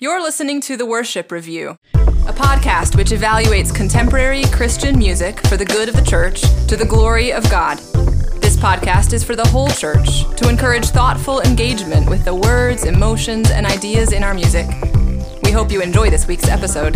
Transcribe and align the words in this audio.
You're 0.00 0.22
listening 0.22 0.60
to 0.60 0.76
The 0.76 0.86
Worship 0.86 1.32
Review, 1.32 1.76
a 1.94 2.32
podcast 2.32 2.94
which 2.94 3.08
evaluates 3.08 3.74
contemporary 3.74 4.44
Christian 4.44 4.96
music 4.96 5.44
for 5.48 5.56
the 5.56 5.64
good 5.64 5.88
of 5.88 5.96
the 5.96 6.02
church 6.02 6.42
to 6.68 6.76
the 6.76 6.84
glory 6.84 7.32
of 7.32 7.42
God. 7.50 7.78
This 8.40 8.56
podcast 8.56 9.12
is 9.12 9.24
for 9.24 9.34
the 9.34 9.48
whole 9.48 9.66
church 9.70 10.22
to 10.36 10.48
encourage 10.48 10.84
thoughtful 10.90 11.40
engagement 11.40 12.08
with 12.08 12.24
the 12.24 12.32
words, 12.32 12.84
emotions, 12.84 13.50
and 13.50 13.66
ideas 13.66 14.12
in 14.12 14.22
our 14.22 14.34
music. 14.34 14.68
We 15.42 15.50
hope 15.50 15.72
you 15.72 15.82
enjoy 15.82 16.10
this 16.10 16.28
week's 16.28 16.46
episode. 16.46 16.94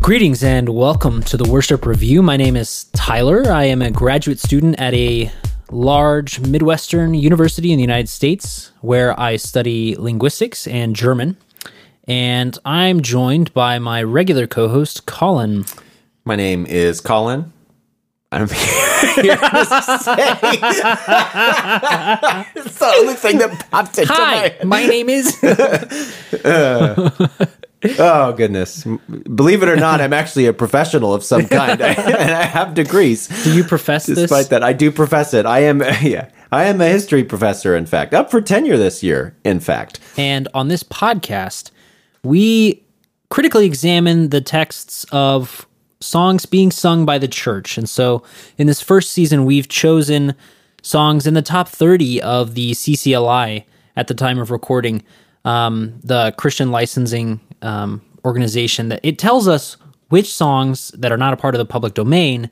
Greetings 0.00 0.42
and 0.42 0.70
welcome 0.70 1.22
to 1.22 1.36
the 1.36 1.48
Worship 1.48 1.86
Review. 1.86 2.20
My 2.20 2.36
name 2.36 2.56
is 2.56 2.86
Tyler. 2.96 3.48
I 3.48 3.66
am 3.66 3.80
a 3.80 3.92
graduate 3.92 4.40
student 4.40 4.74
at 4.80 4.92
a 4.92 5.30
large 5.70 6.40
Midwestern 6.40 7.14
university 7.14 7.72
in 7.72 7.76
the 7.76 7.82
United 7.82 8.08
States 8.08 8.72
where 8.80 9.18
I 9.18 9.36
study 9.36 9.96
linguistics 9.96 10.66
and 10.66 10.94
German. 10.94 11.36
And 12.04 12.58
I'm 12.64 13.02
joined 13.02 13.52
by 13.52 13.78
my 13.78 14.02
regular 14.02 14.46
co 14.46 14.68
host, 14.68 15.06
Colin. 15.06 15.64
My 16.24 16.36
name 16.36 16.66
is 16.66 17.00
Colin. 17.00 17.52
I'm 18.30 18.48
here 18.48 19.36
to 19.36 19.64
say 19.64 20.14
it's 22.56 22.78
the 22.78 22.94
only 22.98 23.14
thing 23.14 23.38
that 23.38 23.66
popped 23.70 23.96
into 23.96 24.12
Hi, 24.12 24.54
my 24.60 24.64
my 24.64 24.86
name 24.86 25.08
is. 25.08 25.34
Uh, 26.44 27.10
Oh 27.98 28.32
goodness! 28.32 28.84
Believe 29.34 29.62
it 29.62 29.68
or 29.68 29.76
not, 29.76 30.00
I'm 30.00 30.12
actually 30.12 30.46
a 30.46 30.52
professional 30.52 31.14
of 31.14 31.22
some 31.22 31.46
kind, 31.46 31.80
and 31.80 32.34
I 32.34 32.42
have 32.42 32.74
degrees. 32.74 33.28
Do 33.44 33.54
you 33.54 33.62
profess 33.62 34.06
Despite 34.06 34.28
this? 34.28 34.48
that, 34.48 34.64
I 34.64 34.72
do 34.72 34.90
profess 34.90 35.32
it. 35.32 35.46
I 35.46 35.60
am, 35.60 35.80
yeah, 36.02 36.30
I 36.50 36.64
am 36.64 36.80
a 36.80 36.88
history 36.88 37.22
professor. 37.22 37.76
In 37.76 37.86
fact, 37.86 38.14
up 38.14 38.30
for 38.30 38.40
tenure 38.40 38.76
this 38.76 39.02
year. 39.02 39.36
In 39.44 39.60
fact, 39.60 40.00
And 40.16 40.48
on 40.54 40.68
this 40.68 40.82
podcast, 40.82 41.70
we 42.24 42.82
critically 43.30 43.66
examine 43.66 44.30
the 44.30 44.40
texts 44.40 45.04
of 45.12 45.66
songs 46.00 46.46
being 46.46 46.70
sung 46.70 47.04
by 47.04 47.18
the 47.18 47.28
church. 47.28 47.76
And 47.78 47.88
so 47.88 48.22
in 48.56 48.66
this 48.66 48.80
first 48.80 49.12
season, 49.12 49.44
we've 49.44 49.68
chosen 49.68 50.34
songs 50.82 51.26
in 51.26 51.34
the 51.34 51.42
top 51.42 51.68
30 51.68 52.22
of 52.22 52.54
the 52.54 52.72
CCLI 52.72 53.64
at 53.96 54.06
the 54.08 54.14
time 54.14 54.38
of 54.38 54.50
recording, 54.50 55.02
um, 55.48 55.98
the 56.04 56.34
Christian 56.36 56.70
licensing 56.70 57.40
um, 57.62 58.02
organization, 58.22 58.90
that 58.90 59.00
it 59.02 59.18
tells 59.18 59.48
us 59.48 59.78
which 60.10 60.32
songs 60.32 60.88
that 60.90 61.10
are 61.10 61.16
not 61.16 61.32
a 61.32 61.38
part 61.38 61.54
of 61.54 61.58
the 61.58 61.64
public 61.64 61.94
domain 61.94 62.50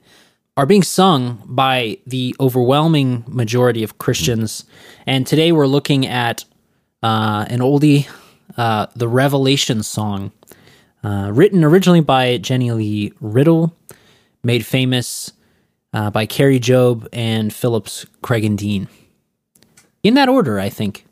are 0.57 0.65
being 0.65 0.83
sung 0.83 1.43
by 1.45 1.99
the 2.07 2.35
overwhelming 2.41 3.23
majority 3.29 3.83
of 3.83 3.99
Christians. 3.99 4.65
And 5.07 5.27
today 5.27 5.53
we're 5.53 5.67
looking 5.67 6.07
at 6.07 6.47
uh, 7.03 7.45
an 7.51 7.61
oldie, 7.61 8.09
uh, 8.57 8.87
the 8.97 9.09
Revelation 9.09 9.83
song, 9.83 10.33
uh, 11.05 11.31
written 11.35 11.63
originally 11.65 12.01
by 12.01 12.39
Jenny 12.39 12.73
Lee 12.73 13.13
Riddle, 13.21 13.77
made 14.43 14.65
famous 14.65 15.33
uh, 15.93 16.11
by 16.11 16.25
Kari 16.25 16.59
Jobe 16.59 17.07
and 17.13 17.53
Phillips 17.53 18.07
Craig 18.23 18.45
and 18.45 18.57
Dean. 18.57 18.89
In 20.03 20.15
that 20.15 20.31
order, 20.31 20.59
I 20.59 20.71
think. 20.71 21.05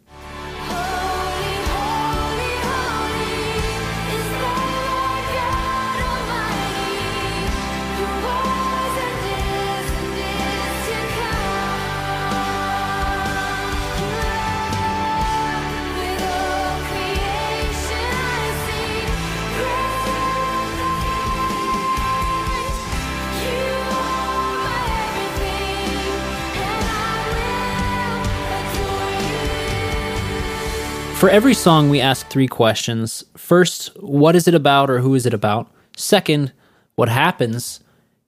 For 31.24 31.30
every 31.30 31.54
song, 31.54 31.88
we 31.88 32.02
ask 32.02 32.28
three 32.28 32.46
questions. 32.46 33.24
First, 33.34 33.86
what 34.02 34.36
is 34.36 34.46
it 34.46 34.54
about 34.54 34.90
or 34.90 34.98
who 34.98 35.14
is 35.14 35.24
it 35.24 35.32
about? 35.32 35.70
Second, 35.96 36.52
what 36.96 37.08
happens? 37.08 37.80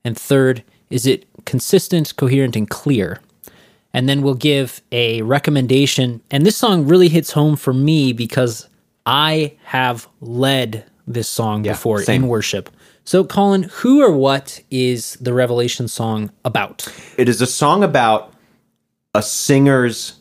And 0.02 0.16
third, 0.16 0.64
is 0.88 1.04
it 1.04 1.26
consistent, 1.44 2.16
coherent, 2.16 2.56
and 2.56 2.70
clear? 2.70 3.20
And 3.92 4.08
then 4.08 4.22
we'll 4.22 4.32
give 4.32 4.80
a 4.92 5.20
recommendation. 5.20 6.22
And 6.30 6.46
this 6.46 6.56
song 6.56 6.88
really 6.88 7.10
hits 7.10 7.32
home 7.32 7.56
for 7.56 7.74
me 7.74 8.14
because 8.14 8.66
I 9.04 9.58
have 9.64 10.08
led 10.22 10.86
this 11.06 11.28
song 11.28 11.64
before 11.64 12.02
same. 12.02 12.22
in 12.22 12.28
worship. 12.30 12.70
So, 13.04 13.24
Colin, 13.24 13.64
who 13.64 14.02
or 14.02 14.10
what 14.10 14.62
is 14.70 15.18
the 15.20 15.34
Revelation 15.34 15.86
song 15.86 16.30
about? 16.46 16.90
it 17.18 17.28
is 17.28 17.42
a 17.42 17.46
song 17.46 17.84
about 17.84 18.32
a 19.14 19.20
singer's, 19.22 20.15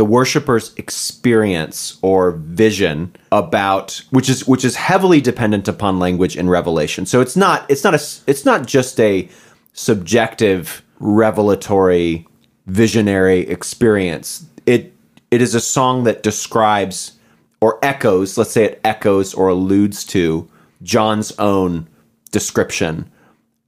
the 0.00 0.04
worshiper's 0.06 0.74
experience 0.78 1.98
or 2.00 2.30
vision 2.30 3.14
about 3.32 4.02
which 4.08 4.30
is 4.30 4.48
which 4.48 4.64
is 4.64 4.74
heavily 4.74 5.20
dependent 5.20 5.68
upon 5.68 5.98
language 5.98 6.38
and 6.38 6.48
Revelation. 6.48 7.04
So 7.04 7.20
it's 7.20 7.36
not 7.36 7.70
it's 7.70 7.84
not 7.84 7.92
a 7.92 8.02
it's 8.26 8.46
not 8.46 8.66
just 8.66 8.98
a 8.98 9.28
subjective 9.74 10.82
revelatory 11.00 12.26
visionary 12.64 13.40
experience. 13.40 14.46
It 14.64 14.94
it 15.30 15.42
is 15.42 15.54
a 15.54 15.60
song 15.60 16.04
that 16.04 16.22
describes 16.22 17.18
or 17.60 17.78
echoes, 17.82 18.38
let's 18.38 18.52
say 18.52 18.64
it 18.64 18.80
echoes 18.82 19.34
or 19.34 19.48
alludes 19.48 20.02
to 20.06 20.48
John's 20.82 21.30
own 21.38 21.86
description 22.30 23.10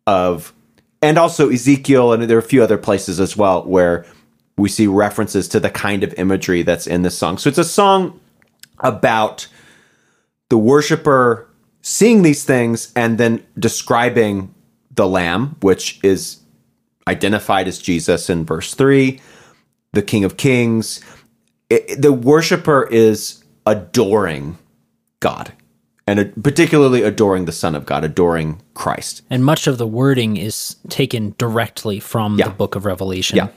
of 0.06 0.54
and 1.03 1.19
also 1.19 1.50
Ezekiel 1.50 2.15
and 2.15 2.22
there 2.22 2.38
are 2.38 2.41
a 2.41 2.42
few 2.42 2.62
other 2.62 2.78
places 2.78 3.21
as 3.21 3.37
well 3.37 3.65
where 3.65 4.06
we 4.62 4.68
see 4.68 4.86
references 4.86 5.48
to 5.48 5.58
the 5.58 5.68
kind 5.68 6.04
of 6.04 6.14
imagery 6.14 6.62
that's 6.62 6.86
in 6.86 7.02
this 7.02 7.18
song. 7.18 7.36
So 7.36 7.48
it's 7.48 7.58
a 7.58 7.64
song 7.64 8.20
about 8.78 9.48
the 10.50 10.56
worshiper 10.56 11.48
seeing 11.80 12.22
these 12.22 12.44
things 12.44 12.92
and 12.94 13.18
then 13.18 13.44
describing 13.58 14.54
the 14.94 15.08
lamb 15.08 15.56
which 15.62 15.98
is 16.04 16.38
identified 17.08 17.66
as 17.66 17.80
Jesus 17.80 18.30
in 18.30 18.44
verse 18.44 18.72
3, 18.74 19.20
the 19.92 20.02
king 20.02 20.22
of 20.22 20.36
kings. 20.36 21.00
It- 21.68 22.00
the 22.00 22.12
worshiper 22.12 22.84
is 22.88 23.42
adoring 23.66 24.58
God 25.18 25.52
and 26.06 26.32
particularly 26.44 27.02
adoring 27.02 27.46
the 27.46 27.52
son 27.52 27.74
of 27.74 27.84
God, 27.84 28.04
adoring 28.04 28.60
Christ. 28.74 29.22
And 29.28 29.44
much 29.44 29.66
of 29.66 29.78
the 29.78 29.86
wording 29.88 30.36
is 30.36 30.76
taken 30.88 31.34
directly 31.36 31.98
from 31.98 32.38
Yeah. 32.38 32.44
the 32.48 32.54
book 32.54 32.76
of 32.76 32.84
Revelation. 32.84 33.36
Yeah. 33.38 33.48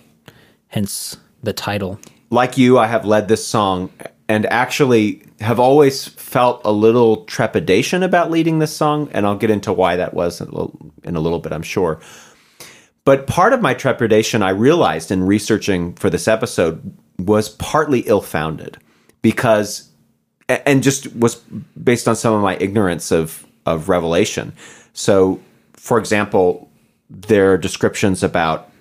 Hence 0.67 1.17
the 1.43 1.53
title. 1.53 1.99
like 2.31 2.57
you, 2.57 2.77
I 2.77 2.87
have 2.87 3.05
led 3.05 3.27
this 3.27 3.45
song 3.45 3.91
and 4.27 4.45
actually 4.47 5.23
have 5.39 5.59
always 5.59 6.07
felt 6.07 6.61
a 6.65 6.71
little 6.71 7.25
trepidation 7.25 8.03
about 8.03 8.31
leading 8.31 8.59
this 8.59 8.75
song. 8.75 9.09
And 9.11 9.25
I'll 9.25 9.37
get 9.37 9.51
into 9.51 9.71
why 9.73 9.95
that 9.95 10.13
was 10.13 10.41
in 10.41 10.47
a 10.47 10.51
little, 10.51 10.91
in 11.03 11.15
a 11.15 11.19
little 11.19 11.39
bit, 11.39 11.51
I'm 11.51 11.63
sure. 11.63 11.99
But 13.03 13.27
part 13.27 13.53
of 13.53 13.61
my 13.61 13.73
trepidation, 13.75 14.41
I 14.41 14.49
realized 14.49 15.11
in 15.11 15.23
researching 15.23 15.93
for 15.93 16.09
this 16.09 16.27
episode, 16.27 16.95
was 17.19 17.49
partly 17.49 17.99
ill 18.01 18.21
founded 18.21 18.77
because, 19.21 19.89
and 20.49 20.81
just 20.81 21.15
was 21.15 21.35
based 21.81 22.07
on 22.07 22.15
some 22.15 22.33
of 22.33 22.41
my 22.41 22.57
ignorance 22.57 23.11
of, 23.11 23.45
of 23.65 23.89
Revelation. 23.89 24.53
So, 24.93 25.39
for 25.73 25.99
example, 25.99 26.69
there 27.09 27.53
are 27.53 27.57
descriptions 27.57 28.23
about 28.23 28.71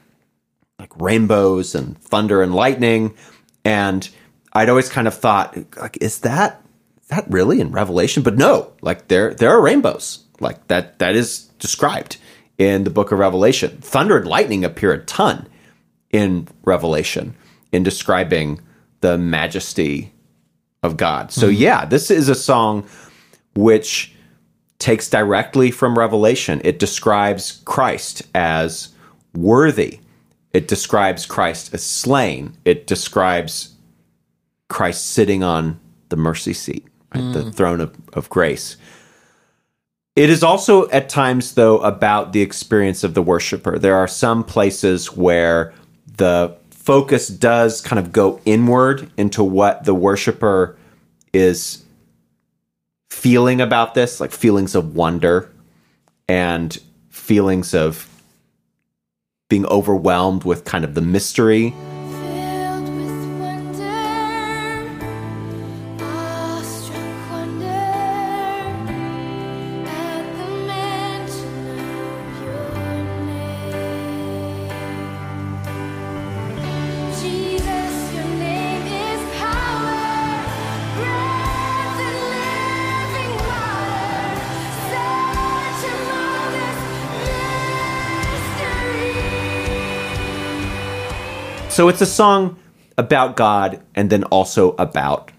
like 0.84 1.00
rainbows 1.00 1.74
and 1.74 1.98
thunder 1.98 2.42
and 2.42 2.54
lightning 2.54 3.14
and 3.64 4.10
i'd 4.52 4.68
always 4.68 4.90
kind 4.90 5.08
of 5.08 5.14
thought 5.14 5.56
like 5.78 5.96
is 6.02 6.20
that 6.20 6.60
is 7.00 7.08
that 7.08 7.24
really 7.30 7.58
in 7.58 7.72
revelation 7.72 8.22
but 8.22 8.36
no 8.36 8.70
like 8.82 9.08
there 9.08 9.32
there 9.34 9.50
are 9.50 9.62
rainbows 9.62 10.22
like 10.40 10.66
that 10.68 10.98
that 10.98 11.16
is 11.16 11.44
described 11.58 12.18
in 12.58 12.84
the 12.84 12.90
book 12.90 13.12
of 13.12 13.18
revelation 13.18 13.78
thunder 13.80 14.18
and 14.18 14.28
lightning 14.28 14.62
appear 14.62 14.92
a 14.92 15.02
ton 15.06 15.48
in 16.10 16.46
revelation 16.64 17.34
in 17.72 17.82
describing 17.82 18.60
the 19.00 19.16
majesty 19.16 20.12
of 20.82 20.98
god 20.98 21.32
so 21.32 21.46
mm-hmm. 21.46 21.62
yeah 21.62 21.86
this 21.86 22.10
is 22.10 22.28
a 22.28 22.34
song 22.34 22.86
which 23.54 24.14
takes 24.78 25.08
directly 25.08 25.70
from 25.70 25.96
Revelation. 25.98 26.60
It 26.64 26.78
describes 26.78 27.62
Christ 27.64 28.22
as 28.34 28.90
worthy. 29.34 30.00
It 30.54 30.68
describes 30.68 31.26
Christ 31.26 31.74
as 31.74 31.84
slain. 31.84 32.56
It 32.64 32.86
describes 32.86 33.74
Christ 34.70 35.08
sitting 35.08 35.42
on 35.42 35.80
the 36.08 36.16
mercy 36.16 36.54
seat, 36.54 36.86
right? 37.14 37.32
the 37.32 37.42
mm. 37.42 37.54
throne 37.54 37.80
of, 37.80 37.94
of 38.12 38.30
grace. 38.30 38.76
It 40.14 40.30
is 40.30 40.44
also 40.44 40.88
at 40.90 41.08
times, 41.08 41.54
though, 41.54 41.78
about 41.80 42.32
the 42.32 42.40
experience 42.40 43.02
of 43.02 43.14
the 43.14 43.22
worshiper. 43.22 43.80
There 43.80 43.96
are 43.96 44.06
some 44.06 44.44
places 44.44 45.16
where 45.16 45.74
the 46.16 46.56
focus 46.70 47.26
does 47.26 47.80
kind 47.80 47.98
of 47.98 48.12
go 48.12 48.40
inward 48.44 49.10
into 49.16 49.42
what 49.42 49.84
the 49.84 49.94
worshiper 49.94 50.76
is 51.32 51.82
feeling 53.10 53.60
about 53.60 53.94
this, 53.94 54.20
like 54.20 54.30
feelings 54.30 54.76
of 54.76 54.94
wonder 54.94 55.50
and 56.28 56.78
feelings 57.10 57.74
of 57.74 58.08
being 59.48 59.66
overwhelmed 59.66 60.44
with 60.44 60.64
kind 60.64 60.84
of 60.84 60.94
the 60.94 61.00
mystery. 61.00 61.74
So 91.74 91.88
it's 91.88 92.00
a 92.00 92.06
song 92.06 92.56
about 92.96 93.34
God 93.34 93.82
and 93.96 94.08
then 94.08 94.22
also 94.22 94.76
about 94.78 95.32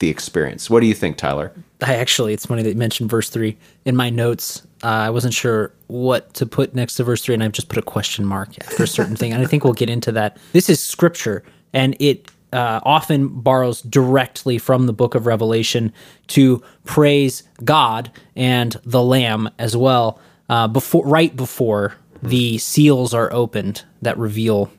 the 0.00 0.10
experience. 0.10 0.68
What 0.68 0.80
do 0.80 0.86
you 0.86 0.92
think, 0.92 1.18
Tyler? 1.18 1.52
I 1.80 1.94
actually, 1.94 2.34
it's 2.34 2.46
funny 2.46 2.64
that 2.64 2.70
you 2.70 2.74
mentioned 2.74 3.08
verse 3.08 3.30
three 3.30 3.56
in 3.84 3.94
my 3.94 4.10
notes. 4.10 4.66
Uh, 4.82 4.88
I 4.88 5.10
wasn't 5.10 5.34
sure 5.34 5.72
what 5.86 6.34
to 6.34 6.46
put 6.46 6.74
next 6.74 6.96
to 6.96 7.04
verse 7.04 7.22
three, 7.22 7.32
and 7.32 7.44
I've 7.44 7.52
just 7.52 7.68
put 7.68 7.78
a 7.78 7.82
question 7.82 8.24
mark 8.24 8.58
after 8.60 8.82
a 8.82 8.88
certain 8.88 9.14
thing. 9.14 9.32
And 9.32 9.40
I 9.40 9.46
think 9.46 9.62
we'll 9.62 9.72
get 9.72 9.88
into 9.88 10.10
that. 10.10 10.36
This 10.52 10.68
is 10.68 10.82
scripture, 10.82 11.44
and 11.72 11.96
it 12.00 12.28
uh, 12.52 12.80
often 12.82 13.28
borrows 13.28 13.82
directly 13.82 14.58
from 14.58 14.86
the 14.86 14.92
book 14.92 15.14
of 15.14 15.26
Revelation 15.26 15.92
to 16.26 16.60
praise 16.84 17.44
God 17.62 18.10
and 18.34 18.76
the 18.84 19.00
Lamb 19.00 19.48
as 19.60 19.76
well. 19.76 20.18
Uh, 20.48 20.66
before, 20.66 21.06
right 21.06 21.36
before 21.36 21.94
the 22.20 22.58
seals 22.58 23.14
are 23.14 23.32
opened 23.32 23.84
that 24.02 24.18
reveal 24.18 24.72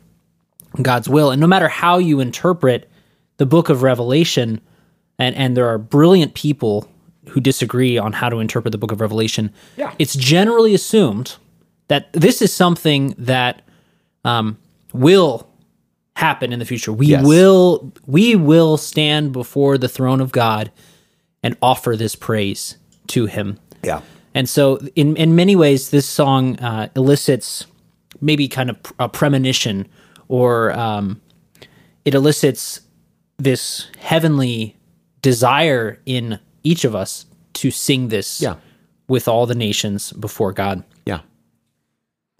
God's 0.84 1.10
will. 1.10 1.32
And 1.32 1.40
no 1.42 1.48
matter 1.48 1.68
how 1.68 1.98
you 1.98 2.20
interpret 2.20 2.90
the 3.38 3.46
book 3.46 3.70
of 3.70 3.84
Revelation, 3.84 4.60
and, 5.20 5.36
and 5.36 5.56
there 5.58 5.68
are 5.68 5.78
brilliant 5.78 6.34
people 6.34 6.88
who 7.30 7.40
disagree 7.42 7.98
on 7.98 8.14
how 8.14 8.30
to 8.30 8.40
interpret 8.40 8.72
the 8.72 8.78
book 8.78 8.92
of 8.92 9.02
Revelation, 9.02 9.52
Yeah. 9.76 9.94
it's 10.00 10.16
generally 10.16 10.74
assumed 10.74 11.36
that 11.88 12.12
this 12.14 12.42
is 12.42 12.54
something 12.54 13.14
that 13.18 13.62
um, 14.26 14.58
will 14.94 15.48
happen 16.16 16.52
in 16.52 16.60
the 16.60 16.66
future. 16.66 16.92
We 16.92 17.08
Yes. 17.08 17.26
will 17.26 17.94
we 18.06 18.36
will 18.36 18.78
stand 18.78 19.32
before 19.32 19.78
the 19.78 19.88
throne 19.88 20.20
of 20.20 20.32
God 20.32 20.72
and 21.44 21.56
offer 21.62 21.96
this 21.96 22.16
praise 22.16 22.78
to 23.08 23.28
him. 23.28 23.60
Yeah. 23.84 24.02
And 24.34 24.50
so, 24.50 24.80
in 24.96 25.16
in 25.16 25.36
many 25.36 25.56
ways, 25.56 25.90
this 25.92 26.06
song 26.08 26.58
uh, 26.60 26.90
elicits 26.96 27.66
maybe 28.20 28.48
kind 28.48 28.70
of 28.72 28.78
a 29.00 29.08
premonition, 29.08 29.88
or 30.28 30.72
um, 30.78 31.22
it 32.06 32.14
elicits 32.14 32.82
this 33.38 33.88
heavenly 34.00 34.76
desire 35.22 36.00
in 36.06 36.40
each 36.64 36.84
of 36.86 36.96
us 36.96 37.26
to 37.54 37.72
sing 37.72 38.08
this 38.10 38.42
Yeah. 38.42 38.56
with 39.08 39.28
all 39.28 39.46
the 39.46 39.56
nations 39.56 40.12
before 40.14 40.52
God. 40.54 40.84
Yeah. 41.06 41.20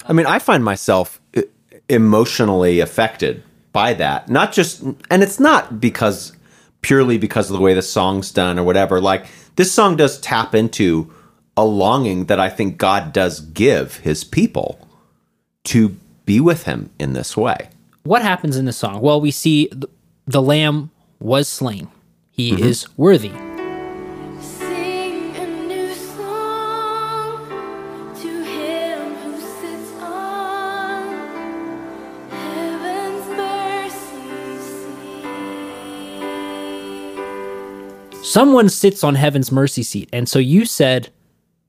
I 0.06 0.14
mean, 0.14 0.26
I 0.26 0.40
find 0.40 0.64
myself 0.64 1.20
e- 1.36 1.44
emotionally 1.90 2.80
affected 2.80 3.44
by 3.74 3.94
that. 3.96 4.30
Not 4.30 4.54
just, 4.54 4.82
and 5.10 5.24
it's 5.24 5.40
not 5.40 5.80
because 5.80 6.34
purely 6.82 7.18
because 7.18 7.50
of 7.50 7.58
the 7.58 7.62
way 7.64 7.74
the 7.74 7.82
song's 7.82 8.32
done 8.32 8.58
or 8.60 8.64
whatever. 8.64 9.02
Like, 9.02 9.26
this 9.56 9.72
song 9.72 9.96
does 9.98 10.20
tap 10.20 10.54
into 10.56 11.12
a 11.56 11.66
longing 11.66 12.26
that 12.26 12.40
I 12.40 12.50
think 12.50 12.78
God 12.78 13.12
does 13.12 13.40
give 13.42 13.98
his 13.98 14.24
people 14.24 14.88
to 15.66 15.96
be 16.26 16.40
with 16.40 16.64
him 16.64 16.92
in 17.00 17.14
this 17.14 17.36
way. 17.36 17.70
What 18.08 18.22
happens 18.22 18.56
in 18.56 18.64
the 18.66 18.72
song? 18.74 19.02
Well, 19.02 19.20
we 19.20 19.32
see 19.32 19.68
the, 19.72 19.90
the 20.26 20.42
lamb 20.42 20.92
was 21.20 21.48
slain. 21.50 21.90
He 22.32 22.52
Mm-hmm. 22.54 22.64
is 22.64 22.88
worthy. 22.98 23.32
Sing 24.40 25.36
a 25.36 25.48
new 25.68 25.94
song 25.94 27.50
to 28.22 28.44
him 28.46 29.16
who 29.16 29.42
sits 29.42 29.92
on 30.02 31.10
heaven's 32.30 33.28
mercy 33.36 34.60
seat. 38.14 38.26
Someone 38.26 38.70
sits 38.70 39.04
on 39.04 39.16
heaven's 39.16 39.52
mercy 39.52 39.84
seat. 39.84 40.10
And 40.14 40.30
so 40.30 40.40
you 40.40 40.66
said 40.66 41.10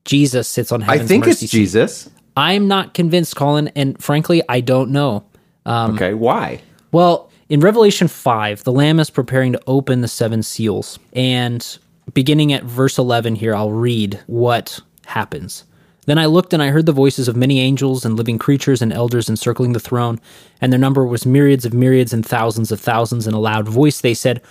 Jesus 0.05 0.47
sits 0.47 0.71
on 0.71 0.81
heaven's 0.81 1.01
mercy 1.01 1.07
seat. 1.07 1.13
I 1.13 1.21
think 1.21 1.27
it's 1.27 1.39
seat. 1.41 1.49
Jesus. 1.49 2.09
I'm 2.37 2.67
not 2.69 2.93
convinced, 2.93 3.35
Colin, 3.35 3.67
and 3.75 4.01
frankly, 4.01 4.41
I 4.47 4.61
don't 4.61 4.91
know. 4.91 5.25
Um, 5.69 5.95
okay, 5.95 6.13
why? 6.15 6.61
Well, 6.91 7.29
in 7.47 7.59
Revelation 7.59 8.07
5, 8.07 8.63
the 8.63 8.71
Lamb 8.71 8.99
is 8.99 9.09
preparing 9.09 9.53
to 9.53 9.61
open 9.67 10.01
the 10.01 10.07
seven 10.07 10.41
seals. 10.41 10.97
And 11.13 11.77
beginning 12.13 12.51
at 12.51 12.63
verse 12.63 12.97
11 12.97 13.35
here, 13.35 13.55
I'll 13.55 13.71
read 13.71 14.19
what 14.25 14.79
happens. 15.05 15.63
Then 16.07 16.17
I 16.17 16.25
looked 16.25 16.53
and 16.53 16.63
I 16.63 16.69
heard 16.69 16.87
the 16.87 16.91
voices 16.91 17.27
of 17.27 17.35
many 17.35 17.59
angels 17.59 18.03
and 18.03 18.15
living 18.15 18.39
creatures 18.39 18.81
and 18.81 18.91
elders 18.91 19.29
encircling 19.29 19.73
the 19.73 19.79
throne, 19.79 20.19
and 20.59 20.73
their 20.73 20.79
number 20.79 21.05
was 21.05 21.25
myriads 21.25 21.65
of 21.65 21.73
myriads 21.73 22.13
and 22.13 22.25
thousands 22.25 22.71
of 22.71 22.79
thousands. 22.79 23.27
In 23.27 23.35
a 23.35 23.39
loud 23.39 23.67
voice 23.67 24.01
they 24.01 24.15
said, 24.15 24.41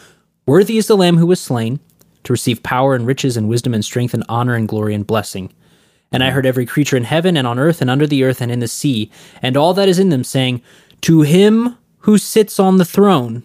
Worthy 0.46 0.78
is 0.78 0.86
the 0.86 0.96
Lamb 0.96 1.16
who 1.16 1.26
was 1.26 1.40
slain 1.40 1.80
to 2.22 2.32
receive 2.32 2.62
power 2.62 2.94
and 2.94 3.06
riches 3.06 3.36
and 3.36 3.48
wisdom 3.48 3.74
and 3.74 3.84
strength 3.84 4.14
and 4.14 4.22
honor 4.28 4.54
and 4.54 4.68
glory 4.68 4.94
and 4.94 5.04
blessing. 5.04 5.52
And 6.12 6.22
I 6.22 6.30
heard 6.30 6.46
every 6.46 6.64
creature 6.64 6.96
in 6.96 7.04
heaven 7.04 7.36
and 7.36 7.46
on 7.46 7.58
earth 7.58 7.80
and 7.82 7.90
under 7.90 8.06
the 8.06 8.24
earth 8.24 8.40
and 8.40 8.50
in 8.50 8.60
the 8.60 8.68
sea, 8.68 9.10
and 9.42 9.56
all 9.56 9.74
that 9.74 9.88
is 9.88 9.98
in 9.98 10.08
them, 10.08 10.24
saying, 10.24 10.62
To 11.02 11.22
him 11.22 11.76
who 11.98 12.18
sits 12.18 12.58
on 12.58 12.78
the 12.78 12.84
throne 12.84 13.44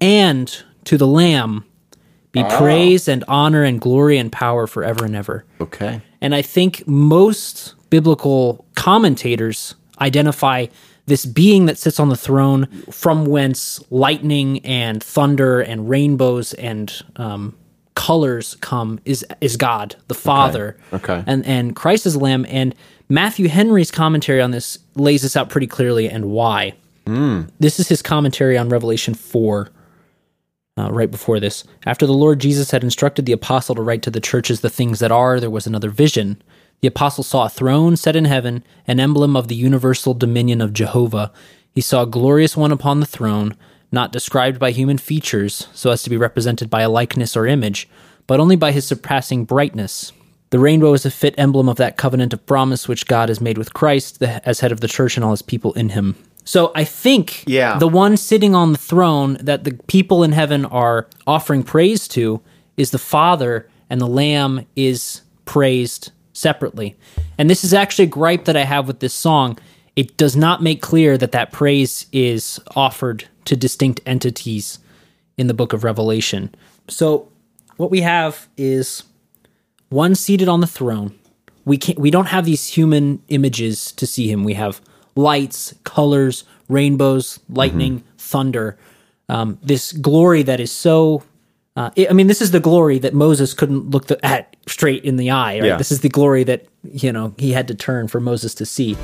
and 0.00 0.62
to 0.84 0.96
the 0.96 1.06
Lamb 1.06 1.64
be 2.32 2.42
praise 2.58 3.06
and 3.08 3.24
honor 3.28 3.62
and 3.62 3.80
glory 3.80 4.18
and 4.18 4.30
power 4.30 4.66
forever 4.66 5.04
and 5.04 5.14
ever. 5.14 5.44
Okay. 5.60 6.02
And 6.20 6.34
I 6.34 6.42
think 6.42 6.86
most 6.86 7.74
biblical 7.90 8.66
commentators 8.74 9.74
identify 10.00 10.66
this 11.06 11.26
being 11.26 11.66
that 11.66 11.78
sits 11.78 12.00
on 12.00 12.08
the 12.08 12.16
throne 12.16 12.66
from 12.90 13.26
whence 13.26 13.80
lightning 13.90 14.64
and 14.64 15.02
thunder 15.02 15.60
and 15.60 15.88
rainbows 15.88 16.54
and 16.54 16.92
um, 17.16 17.54
colors 17.94 18.56
come 18.60 18.98
is 19.04 19.24
is 19.40 19.56
God, 19.56 19.96
the 20.08 20.14
Father. 20.14 20.76
Okay. 20.92 21.22
And 21.26 21.44
and 21.46 21.76
Christ 21.76 22.06
is 22.06 22.14
the 22.14 22.18
Lamb. 22.18 22.46
And 22.48 22.74
Matthew 23.08 23.48
Henry's 23.48 23.90
commentary 23.90 24.40
on 24.40 24.50
this 24.50 24.78
lays 24.94 25.22
this 25.22 25.36
out 25.36 25.50
pretty 25.50 25.66
clearly 25.66 26.08
and 26.08 26.26
why. 26.26 26.74
This 27.58 27.78
is 27.78 27.88
his 27.88 28.02
commentary 28.02 28.56
on 28.56 28.68
Revelation 28.68 29.14
4 29.14 29.70
uh, 30.76 30.90
right 30.90 31.10
before 31.10 31.40
this. 31.40 31.64
After 31.86 32.06
the 32.06 32.12
Lord 32.12 32.40
Jesus 32.40 32.70
had 32.70 32.82
instructed 32.84 33.26
the 33.26 33.32
apostle 33.32 33.74
to 33.74 33.82
write 33.82 34.02
to 34.02 34.10
the 34.10 34.20
churches 34.20 34.60
the 34.60 34.70
things 34.70 34.98
that 34.98 35.12
are, 35.12 35.38
there 35.38 35.50
was 35.50 35.66
another 35.66 35.90
vision. 35.90 36.42
The 36.80 36.88
apostle 36.88 37.24
saw 37.24 37.46
a 37.46 37.50
throne 37.50 37.96
set 37.96 38.16
in 38.16 38.24
heaven, 38.24 38.64
an 38.86 39.00
emblem 39.00 39.36
of 39.36 39.48
the 39.48 39.54
universal 39.54 40.14
dominion 40.14 40.60
of 40.60 40.72
Jehovah. 40.72 41.32
He 41.72 41.80
saw 41.80 42.02
a 42.02 42.06
glorious 42.06 42.56
one 42.56 42.72
upon 42.72 43.00
the 43.00 43.06
throne, 43.06 43.56
not 43.92 44.12
described 44.12 44.58
by 44.58 44.70
human 44.72 44.98
features, 44.98 45.68
so 45.72 45.90
as 45.90 46.02
to 46.02 46.10
be 46.10 46.16
represented 46.16 46.68
by 46.68 46.82
a 46.82 46.90
likeness 46.90 47.36
or 47.36 47.46
image, 47.46 47.88
but 48.26 48.40
only 48.40 48.56
by 48.56 48.72
his 48.72 48.86
surpassing 48.86 49.44
brightness. 49.44 50.12
The 50.50 50.58
rainbow 50.58 50.92
is 50.92 51.06
a 51.06 51.10
fit 51.10 51.34
emblem 51.38 51.68
of 51.68 51.76
that 51.76 51.96
covenant 51.96 52.32
of 52.32 52.46
promise 52.46 52.86
which 52.86 53.06
God 53.06 53.28
has 53.28 53.40
made 53.40 53.58
with 53.58 53.74
Christ 53.74 54.20
the, 54.20 54.46
as 54.46 54.60
head 54.60 54.72
of 54.72 54.80
the 54.80 54.88
church 54.88 55.16
and 55.16 55.24
all 55.24 55.32
his 55.32 55.42
people 55.42 55.72
in 55.72 55.90
him. 55.90 56.16
So 56.44 56.72
I 56.74 56.84
think 56.84 57.42
Yeah. 57.46 57.78
the 57.78 57.88
one 57.88 58.16
sitting 58.16 58.54
on 58.54 58.72
the 58.72 58.78
throne 58.78 59.38
that 59.40 59.64
the 59.64 59.72
people 59.86 60.22
in 60.22 60.32
heaven 60.32 60.64
are 60.66 61.08
offering 61.26 61.62
praise 61.62 62.06
to 62.08 62.40
is 62.76 62.90
the 62.90 62.98
Father, 62.98 63.68
and 63.88 64.00
the 64.00 64.06
Lamb 64.06 64.66
is 64.76 65.22
praised 65.44 66.10
separately. 66.32 66.96
And 67.38 67.48
this 67.48 67.64
is 67.64 67.72
actually 67.72 68.04
a 68.06 68.08
gripe 68.08 68.44
that 68.44 68.56
I 68.56 68.64
have 68.64 68.86
with 68.86 69.00
this 69.00 69.14
song. 69.14 69.58
It 69.96 70.16
does 70.16 70.34
not 70.36 70.62
make 70.62 70.82
clear 70.82 71.16
that 71.18 71.32
that 71.32 71.52
praise 71.52 72.06
is 72.12 72.60
offered 72.74 73.24
to 73.44 73.56
distinct 73.56 74.00
entities 74.04 74.80
in 75.38 75.46
the 75.46 75.54
book 75.54 75.72
of 75.72 75.84
Revelation. 75.84 76.52
So 76.88 77.28
what 77.76 77.90
we 77.90 78.00
have 78.00 78.48
is 78.56 79.04
one 79.90 80.14
seated 80.14 80.48
on 80.48 80.60
the 80.60 80.66
throne. 80.66 81.14
We 81.64 81.78
can't 81.78 81.98
we 81.98 82.10
don't 82.10 82.26
have 82.26 82.44
these 82.44 82.66
human 82.68 83.22
images 83.28 83.92
to 83.92 84.06
see 84.06 84.30
him. 84.30 84.44
We 84.44 84.54
have 84.54 84.80
lights, 85.16 85.74
colors, 85.84 86.44
rainbows, 86.68 87.40
lightning, 87.48 88.00
mm-hmm. 88.00 88.16
thunder. 88.18 88.78
Um, 89.28 89.58
this 89.62 89.92
glory 89.92 90.42
that 90.42 90.60
is 90.60 90.72
so. 90.72 91.22
Uh, 91.76 91.90
it, 91.96 92.08
I 92.08 92.12
mean, 92.12 92.28
this 92.28 92.40
is 92.40 92.52
the 92.52 92.60
glory 92.60 92.98
that 93.00 93.14
Moses 93.14 93.52
couldn't 93.52 93.90
look 93.90 94.06
the, 94.06 94.24
at 94.24 94.56
straight 94.66 95.04
in 95.04 95.16
the 95.16 95.30
eye. 95.30 95.58
Right? 95.58 95.66
Yeah. 95.66 95.76
This 95.76 95.90
is 95.90 96.00
the 96.00 96.08
glory 96.08 96.44
that 96.44 96.66
you 96.84 97.12
know 97.12 97.34
he 97.38 97.52
had 97.52 97.68
to 97.68 97.74
turn 97.74 98.08
for 98.08 98.20
Moses 98.20 98.54
to 98.56 98.66
see. 98.66 98.96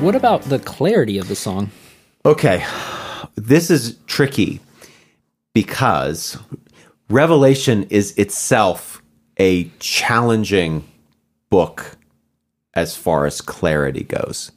What 0.00 0.14
about 0.14 0.44
the 0.44 0.58
clarity 0.58 1.18
of 1.18 1.28
the 1.28 1.36
song? 1.36 1.70
Okay, 2.24 2.66
this 3.34 3.70
is 3.70 3.96
tricky 4.06 4.60
because 5.54 6.36
Revelation 7.08 7.84
is 7.84 8.12
itself 8.18 9.02
a 9.38 9.70
challenging 9.78 10.86
book 11.48 11.96
as 12.74 12.94
far 12.94 13.24
as 13.24 13.40
clarity 13.40 14.04
goes. 14.04 14.52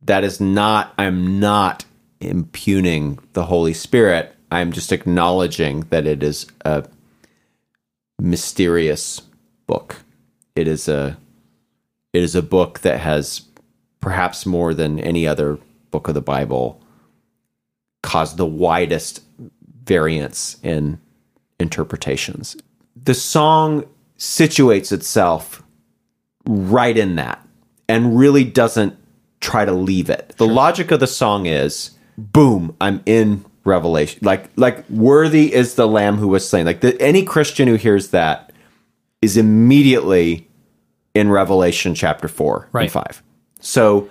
That 0.00 0.22
is 0.22 0.40
not, 0.40 0.94
I'm 0.96 1.40
not 1.40 1.84
impugning 2.20 3.18
the 3.32 3.46
Holy 3.46 3.74
Spirit. 3.74 4.36
I'm 4.52 4.70
just 4.70 4.92
acknowledging 4.92 5.80
that 5.90 6.06
it 6.06 6.22
is 6.22 6.46
a 6.64 6.86
mysterious 8.20 9.22
book. 9.66 9.96
It 10.54 10.68
is 10.68 10.88
a 10.88 11.18
it 12.12 12.22
is 12.22 12.34
a 12.34 12.42
book 12.42 12.80
that 12.80 13.00
has 13.00 13.42
perhaps 14.00 14.46
more 14.46 14.72
than 14.72 14.98
any 15.00 15.26
other 15.26 15.58
book 15.96 16.08
of 16.08 16.14
the 16.14 16.20
Bible 16.20 16.78
caused 18.02 18.36
the 18.36 18.44
widest 18.44 19.22
variance 19.84 20.58
in 20.62 21.00
interpretations. 21.58 22.54
The 23.02 23.14
song 23.14 23.84
situates 24.18 24.92
itself 24.92 25.62
right 26.46 26.98
in 26.98 27.16
that 27.16 27.42
and 27.88 28.18
really 28.18 28.44
doesn't 28.44 28.94
try 29.40 29.64
to 29.64 29.72
leave 29.72 30.10
it. 30.10 30.34
The 30.36 30.46
logic 30.46 30.90
of 30.90 31.00
the 31.00 31.06
song 31.06 31.46
is 31.46 31.92
boom, 32.18 32.76
I'm 32.78 33.02
in 33.06 33.46
Revelation. 33.64 34.20
Like 34.22 34.50
like 34.56 34.88
worthy 34.90 35.52
is 35.54 35.74
the 35.76 35.88
lamb 35.88 36.18
who 36.18 36.28
was 36.28 36.46
slain. 36.48 36.66
Like 36.66 36.82
the, 36.82 37.00
any 37.00 37.24
Christian 37.24 37.66
who 37.68 37.74
hears 37.76 38.10
that 38.10 38.52
is 39.22 39.36
immediately 39.38 40.46
in 41.14 41.30
Revelation 41.30 41.94
chapter 41.94 42.28
4 42.28 42.68
Right. 42.72 42.82
and 42.82 42.92
5. 42.92 43.22
So 43.60 44.08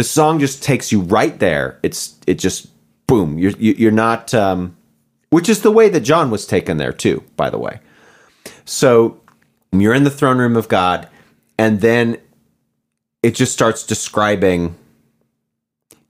the 0.00 0.04
song 0.04 0.40
just 0.40 0.62
takes 0.62 0.90
you 0.90 1.02
right 1.02 1.38
there. 1.40 1.78
It's 1.82 2.14
it 2.26 2.38
just 2.38 2.68
boom. 3.06 3.38
You're 3.38 3.52
you- 3.58 3.74
you're 3.76 3.90
not 3.92 4.32
um 4.32 4.74
which 5.28 5.46
is 5.46 5.60
the 5.60 5.70
way 5.70 5.90
that 5.90 6.00
John 6.00 6.30
was 6.30 6.46
taken 6.46 6.78
there 6.78 6.90
too, 6.92 7.22
by 7.36 7.50
the 7.50 7.58
way. 7.58 7.80
So 8.64 9.20
you're 9.72 9.92
in 9.92 10.04
the 10.04 10.10
throne 10.10 10.38
room 10.38 10.56
of 10.56 10.68
God, 10.68 11.06
and 11.58 11.82
then 11.82 12.16
it 13.22 13.34
just 13.34 13.52
starts 13.52 13.84
describing. 13.84 14.74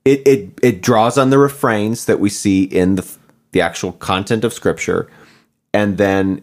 It 0.04 0.22
it 0.24 0.58
it 0.62 0.82
draws 0.82 1.18
on 1.18 1.30
the 1.30 1.38
refrains 1.38 2.04
that 2.04 2.20
we 2.20 2.30
see 2.30 2.62
in 2.62 2.94
the 2.94 3.04
the 3.50 3.60
actual 3.60 3.90
content 3.94 4.44
of 4.44 4.52
Scripture, 4.52 5.10
and 5.74 5.98
then 5.98 6.42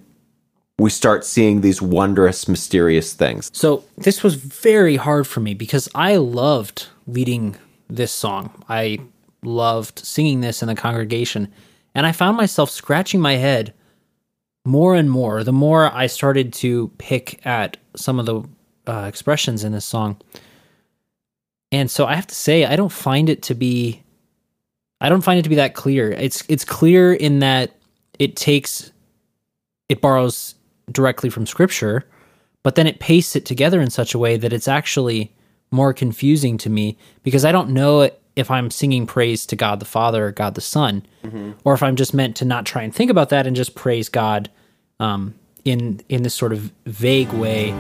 we 0.77 0.89
start 0.89 1.23
seeing 1.23 1.61
these 1.61 1.81
wondrous, 1.81 2.49
mysterious 2.49 3.13
things. 3.13 3.49
So 3.53 3.85
this 3.97 4.21
was 4.21 4.35
very 4.35 4.97
hard 4.97 5.25
for 5.25 5.39
me 5.39 5.53
because 5.53 5.87
I 5.95 6.17
loved 6.17 6.87
leading 7.07 7.55
this 7.89 8.11
song. 8.11 8.63
I 8.69 8.99
loved 9.43 9.99
singing 9.99 10.41
this 10.41 10.61
in 10.61 10.67
the 10.67 10.75
congregation, 10.75 11.51
and 11.95 12.05
I 12.05 12.11
found 12.11 12.37
myself 12.37 12.69
scratching 12.69 13.21
my 13.21 13.35
head 13.35 13.73
more 14.65 14.95
and 14.95 15.09
more 15.09 15.43
the 15.43 15.53
more 15.53 15.91
I 15.91 16.07
started 16.07 16.51
to 16.53 16.89
pick 16.97 17.45
at 17.45 17.77
some 17.95 18.19
of 18.19 18.25
the 18.25 18.43
uh, 18.85 19.05
expressions 19.07 19.63
in 19.63 19.71
this 19.71 19.85
song. 19.85 20.19
And 21.71 21.89
so 21.89 22.05
I 22.05 22.15
have 22.15 22.27
to 22.27 22.35
say, 22.35 22.65
I 22.65 22.75
don't 22.75 22.91
find 22.91 23.29
it 23.29 23.41
to 23.43 23.55
be, 23.55 24.03
I 25.01 25.09
don't 25.09 25.23
find 25.23 25.39
it 25.39 25.43
to 25.43 25.49
be 25.49 25.55
that 25.55 25.73
clear. 25.73 26.11
It's 26.11 26.43
it's 26.47 26.65
clear 26.65 27.13
in 27.13 27.39
that 27.39 27.75
it 28.19 28.35
takes, 28.35 28.91
it 29.89 30.01
borrows 30.01 30.55
directly 30.91 31.29
from 31.29 31.45
Scripture, 31.45 32.05
but 32.63 32.75
then 32.75 32.87
it 32.87 32.99
pastes 32.99 33.35
it 33.35 33.45
together 33.45 33.81
in 33.81 33.89
such 33.89 34.13
a 34.13 34.19
way 34.19 34.37
that 34.37 34.53
it's 34.53 34.67
actually 34.67 35.33
more 35.71 35.93
confusing 35.93 36.57
to 36.59 36.69
me 36.69 36.97
because 37.23 37.45
I 37.45 37.51
don't 37.51 37.69
know 37.69 38.09
if 38.35 38.51
I'm 38.51 38.69
singing 38.69 39.07
praise 39.07 39.45
to 39.47 39.55
God 39.55 39.79
the 39.79 39.85
Father 39.85 40.27
or 40.27 40.31
God 40.31 40.55
the 40.55 40.61
Son, 40.61 41.05
or 41.63 41.73
if 41.73 41.81
I'm 41.81 41.95
just 41.95 42.13
meant 42.13 42.35
to 42.37 42.45
not 42.45 42.65
try 42.65 42.83
and 42.83 42.93
think 42.93 43.09
about 43.11 43.29
that 43.29 43.47
and 43.47 43.55
just 43.55 43.73
praise 43.75 44.09
God 44.09 44.49
um, 44.99 45.33
in 45.65 46.01
in 46.07 46.23
this 46.23 46.35
sort 46.35 46.53
of 46.53 46.71
vague 46.85 47.31
way. 47.33 47.73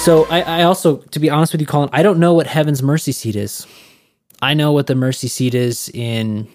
So 0.00 0.24
I, 0.30 0.40
I 0.40 0.62
also, 0.62 0.96
to 0.96 1.18
be 1.20 1.28
honest 1.28 1.52
with 1.52 1.60
you, 1.60 1.66
Colin, 1.66 1.90
I 1.92 2.02
don't 2.02 2.18
know 2.18 2.32
what 2.32 2.46
heaven's 2.46 2.82
mercy 2.82 3.12
seat 3.12 3.36
is. 3.36 3.66
I 4.40 4.54
know 4.54 4.72
what 4.72 4.86
the 4.86 4.94
mercy 4.94 5.28
seat 5.28 5.54
is 5.54 5.90
in 5.92 6.48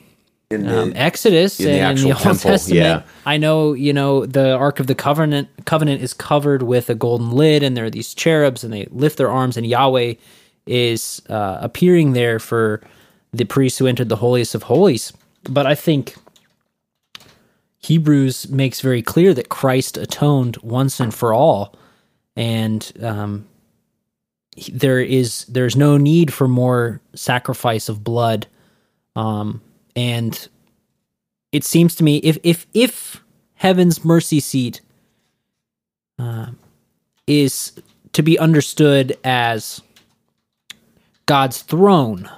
In 0.49 0.67
um, 0.67 0.93
Exodus 0.95 1.59
in 1.59 1.67
the 1.67 1.71
and 1.79 1.97
in 1.99 2.05
the 2.05 2.11
Old 2.13 2.21
temple, 2.21 2.49
Testament. 2.51 2.81
yeah. 2.83 3.01
I 3.23 3.37
know, 3.37 3.73
you 3.73 3.93
know, 3.93 4.25
the 4.25 4.55
Ark 4.55 4.79
of 4.79 4.87
the 4.87 4.95
Covenant 4.95 5.47
covenant 5.65 6.01
is 6.01 6.11
covered 6.11 6.63
with 6.63 6.89
a 6.89 6.95
golden 6.95 7.31
lid, 7.31 7.61
and 7.61 7.77
there 7.77 7.85
are 7.85 7.89
these 7.91 8.15
cherubs, 8.15 8.63
and 8.63 8.73
they 8.73 8.87
lift 8.89 9.17
their 9.19 9.29
arms, 9.29 9.57
and 9.57 9.67
Yahweh 9.67 10.15
is 10.65 11.21
uh, 11.29 11.59
appearing 11.61 12.13
there 12.13 12.39
for 12.39 12.81
the 13.31 13.45
priests 13.45 13.77
who 13.77 13.85
entered 13.85 14.09
the 14.09 14.15
holiest 14.15 14.55
of 14.55 14.63
holies. 14.63 15.13
But 15.47 15.67
I 15.67 15.75
think 15.75 16.15
Hebrews 17.77 18.49
makes 18.49 18.81
very 18.81 19.03
clear 19.03 19.35
that 19.35 19.49
Christ 19.49 19.97
atoned 19.97 20.57
once 20.63 20.99
and 20.99 21.13
for 21.13 21.31
all, 21.31 21.75
and 22.35 22.91
um, 23.01 23.47
there 24.71 24.99
is 24.99 25.45
there's 25.45 25.75
no 25.75 25.97
need 25.97 26.33
for 26.33 26.47
more 26.47 27.01
sacrifice 27.13 27.89
of 27.89 28.03
blood. 28.03 28.47
Um, 29.15 29.61
and 29.95 30.47
it 31.51 31.63
seems 31.63 31.95
to 31.95 32.03
me 32.03 32.17
if 32.17 32.37
if 32.43 32.65
if 32.73 33.23
heaven's 33.55 34.03
mercy 34.03 34.39
seat 34.39 34.81
uh, 36.19 36.47
is 37.27 37.73
to 38.13 38.23
be 38.23 38.39
understood 38.39 39.17
as 39.23 39.81
God's 41.25 41.61
throne 41.61 42.29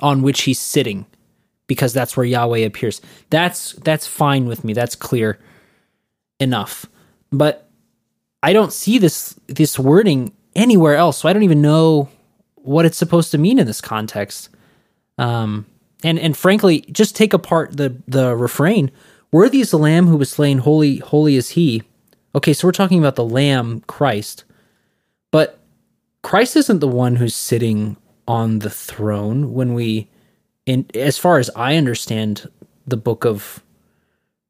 on 0.00 0.22
which 0.22 0.42
he's 0.42 0.60
sitting 0.60 1.06
because 1.66 1.92
that's 1.92 2.16
where 2.16 2.26
Yahweh 2.26 2.58
appears 2.58 3.00
that's 3.30 3.72
that's 3.72 4.06
fine 4.06 4.46
with 4.46 4.64
me. 4.64 4.72
That's 4.72 4.94
clear 4.94 5.38
enough. 6.38 6.86
But 7.32 7.65
I 8.46 8.52
don't 8.52 8.72
see 8.72 8.98
this 8.98 9.38
this 9.46 9.78
wording 9.78 10.32
anywhere 10.54 10.96
else 10.96 11.18
so 11.18 11.28
I 11.28 11.32
don't 11.32 11.42
even 11.42 11.60
know 11.60 12.08
what 12.54 12.86
it's 12.86 12.98
supposed 12.98 13.30
to 13.32 13.38
mean 13.38 13.58
in 13.58 13.66
this 13.66 13.80
context 13.80 14.48
um, 15.18 15.66
and 16.02 16.18
and 16.18 16.36
frankly, 16.36 16.82
just 16.92 17.16
take 17.16 17.32
apart 17.32 17.76
the 17.76 17.96
the 18.06 18.36
refrain. 18.36 18.90
Worthy 19.32 19.60
is 19.60 19.70
the 19.70 19.78
Lamb 19.78 20.06
who 20.06 20.16
was 20.16 20.30
slain. 20.30 20.58
Holy, 20.58 20.98
holy 20.98 21.36
is 21.36 21.50
He. 21.50 21.82
Okay, 22.34 22.52
so 22.52 22.68
we're 22.68 22.72
talking 22.72 22.98
about 22.98 23.16
the 23.16 23.24
Lamb, 23.24 23.82
Christ, 23.86 24.44
but 25.30 25.58
Christ 26.22 26.56
isn't 26.56 26.80
the 26.80 26.88
one 26.88 27.16
who's 27.16 27.34
sitting 27.34 27.96
on 28.28 28.58
the 28.58 28.70
throne. 28.70 29.52
When 29.52 29.74
we, 29.74 30.08
in 30.66 30.86
as 30.94 31.18
far 31.18 31.38
as 31.38 31.50
I 31.56 31.76
understand 31.76 32.48
the 32.86 32.96
book 32.96 33.24
of 33.24 33.62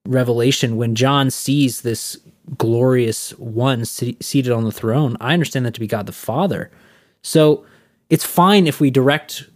Revelation, 0.06 0.76
when 0.76 0.94
John 0.94 1.30
sees 1.30 1.82
this 1.82 2.16
glorious 2.56 3.30
one 3.32 3.84
seated 3.84 4.52
on 4.52 4.64
the 4.64 4.72
throne, 4.72 5.16
I 5.20 5.32
understand 5.32 5.66
that 5.66 5.74
to 5.74 5.80
be 5.80 5.86
God 5.86 6.06
the 6.06 6.12
Father. 6.12 6.70
So 7.22 7.64
it's 8.08 8.24
fine 8.24 8.66
if 8.66 8.80
we 8.80 8.90
direct 8.90 9.48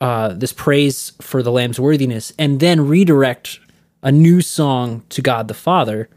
uh, 0.00 0.28
this 0.30 0.52
praise 0.52 1.12
for 1.20 1.42
the 1.42 1.52
Lamb's 1.52 1.78
worthiness 1.78 2.32
and 2.38 2.60
then 2.60 2.86
redirect 2.88 3.60
a 4.02 4.10
new 4.12 4.40
song 4.40 5.04
to 5.10 5.22
God 5.22 5.48
the 5.48 5.54
Father 5.54 6.08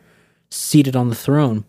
seated 0.49 0.95
on 0.95 1.09
the 1.09 1.15
throne. 1.15 1.65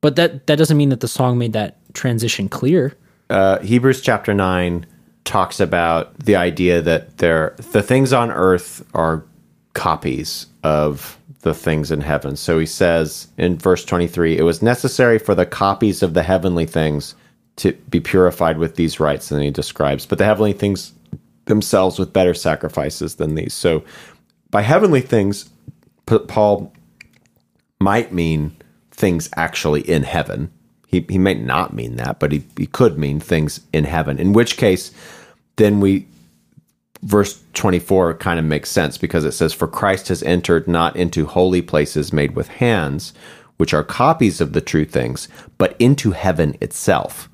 But 0.00 0.16
that 0.16 0.46
that 0.46 0.56
doesn't 0.56 0.76
mean 0.76 0.90
that 0.90 1.00
the 1.00 1.08
song 1.08 1.38
made 1.38 1.52
that 1.52 1.78
transition 1.94 2.48
clear. 2.48 2.94
uh, 3.30 3.58
Hebrews 3.60 4.00
chapter 4.02 4.34
9 4.34 4.86
talks 5.24 5.60
about 5.60 6.18
the 6.18 6.36
idea 6.36 6.82
that 6.82 7.18
there 7.18 7.54
the 7.70 7.82
things 7.82 8.12
on 8.12 8.30
earth 8.30 8.84
are 8.94 9.24
copies 9.74 10.46
of 10.62 11.18
the 11.40 11.54
things 11.54 11.90
in 11.90 12.00
heaven. 12.00 12.36
So 12.36 12.58
he 12.58 12.66
says 12.66 13.28
in 13.36 13.58
verse 13.58 13.84
23, 13.84 14.38
it 14.38 14.42
was 14.42 14.62
necessary 14.62 15.18
for 15.18 15.34
the 15.34 15.46
copies 15.46 16.02
of 16.02 16.14
the 16.14 16.22
heavenly 16.22 16.66
things 16.66 17.14
to 17.56 17.72
be 17.90 18.00
purified 18.00 18.58
with 18.58 18.76
these 18.76 19.00
rites 19.00 19.30
and 19.30 19.42
he 19.42 19.50
describes, 19.50 20.06
but 20.06 20.18
the 20.18 20.24
heavenly 20.24 20.52
things 20.52 20.92
themselves 21.46 21.98
with 21.98 22.12
better 22.12 22.34
sacrifices 22.34 23.16
than 23.16 23.34
these. 23.34 23.52
So 23.52 23.84
by 24.50 24.62
heavenly 24.62 25.00
things 25.00 25.50
Paul 26.06 26.72
might 27.80 28.12
mean 28.12 28.56
things 28.90 29.28
actually 29.36 29.82
in 29.82 30.02
heaven. 30.02 30.50
He, 30.86 31.04
he 31.08 31.18
might 31.18 31.40
not 31.40 31.74
mean 31.74 31.96
that, 31.96 32.20
but 32.20 32.32
he, 32.32 32.44
he 32.56 32.66
could 32.66 32.98
mean 32.98 33.18
things 33.18 33.60
in 33.72 33.84
heaven. 33.84 34.18
In 34.18 34.32
which 34.32 34.56
case, 34.56 34.92
then 35.56 35.80
we, 35.80 36.06
verse 37.02 37.42
24 37.54 38.14
kind 38.14 38.38
of 38.38 38.44
makes 38.44 38.70
sense 38.70 38.96
because 38.96 39.24
it 39.24 39.32
says, 39.32 39.52
For 39.52 39.68
Christ 39.68 40.08
has 40.08 40.22
entered 40.22 40.68
not 40.68 40.96
into 40.96 41.26
holy 41.26 41.62
places 41.62 42.12
made 42.12 42.34
with 42.34 42.48
hands, 42.48 43.12
which 43.56 43.74
are 43.74 43.84
copies 43.84 44.40
of 44.40 44.52
the 44.52 44.60
true 44.60 44.84
things, 44.84 45.28
but 45.58 45.76
into 45.78 46.12
heaven 46.12 46.56
itself, 46.60 47.28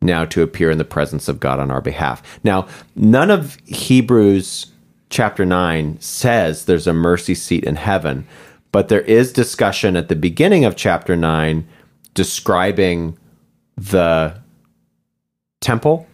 now 0.00 0.24
to 0.26 0.42
appear 0.42 0.70
in 0.70 0.78
the 0.78 0.84
presence 0.84 1.28
of 1.28 1.40
God 1.40 1.60
on 1.60 1.70
our 1.70 1.80
behalf. 1.80 2.22
Now, 2.42 2.66
none 2.96 3.30
of 3.30 3.56
Hebrews 3.66 4.66
chapter 5.10 5.44
9 5.44 6.00
says 6.00 6.64
there's 6.64 6.86
a 6.86 6.92
mercy 6.92 7.34
seat 7.34 7.64
in 7.64 7.76
heaven, 7.76 8.26
but 8.72 8.88
there 8.88 9.02
is 9.02 9.32
discussion 9.32 9.96
at 9.96 10.08
the 10.08 10.16
beginning 10.16 10.64
of 10.64 10.76
chapter 10.76 11.16
9 11.16 11.66
describing 12.14 13.16
the 13.76 14.36
temple 15.60 16.07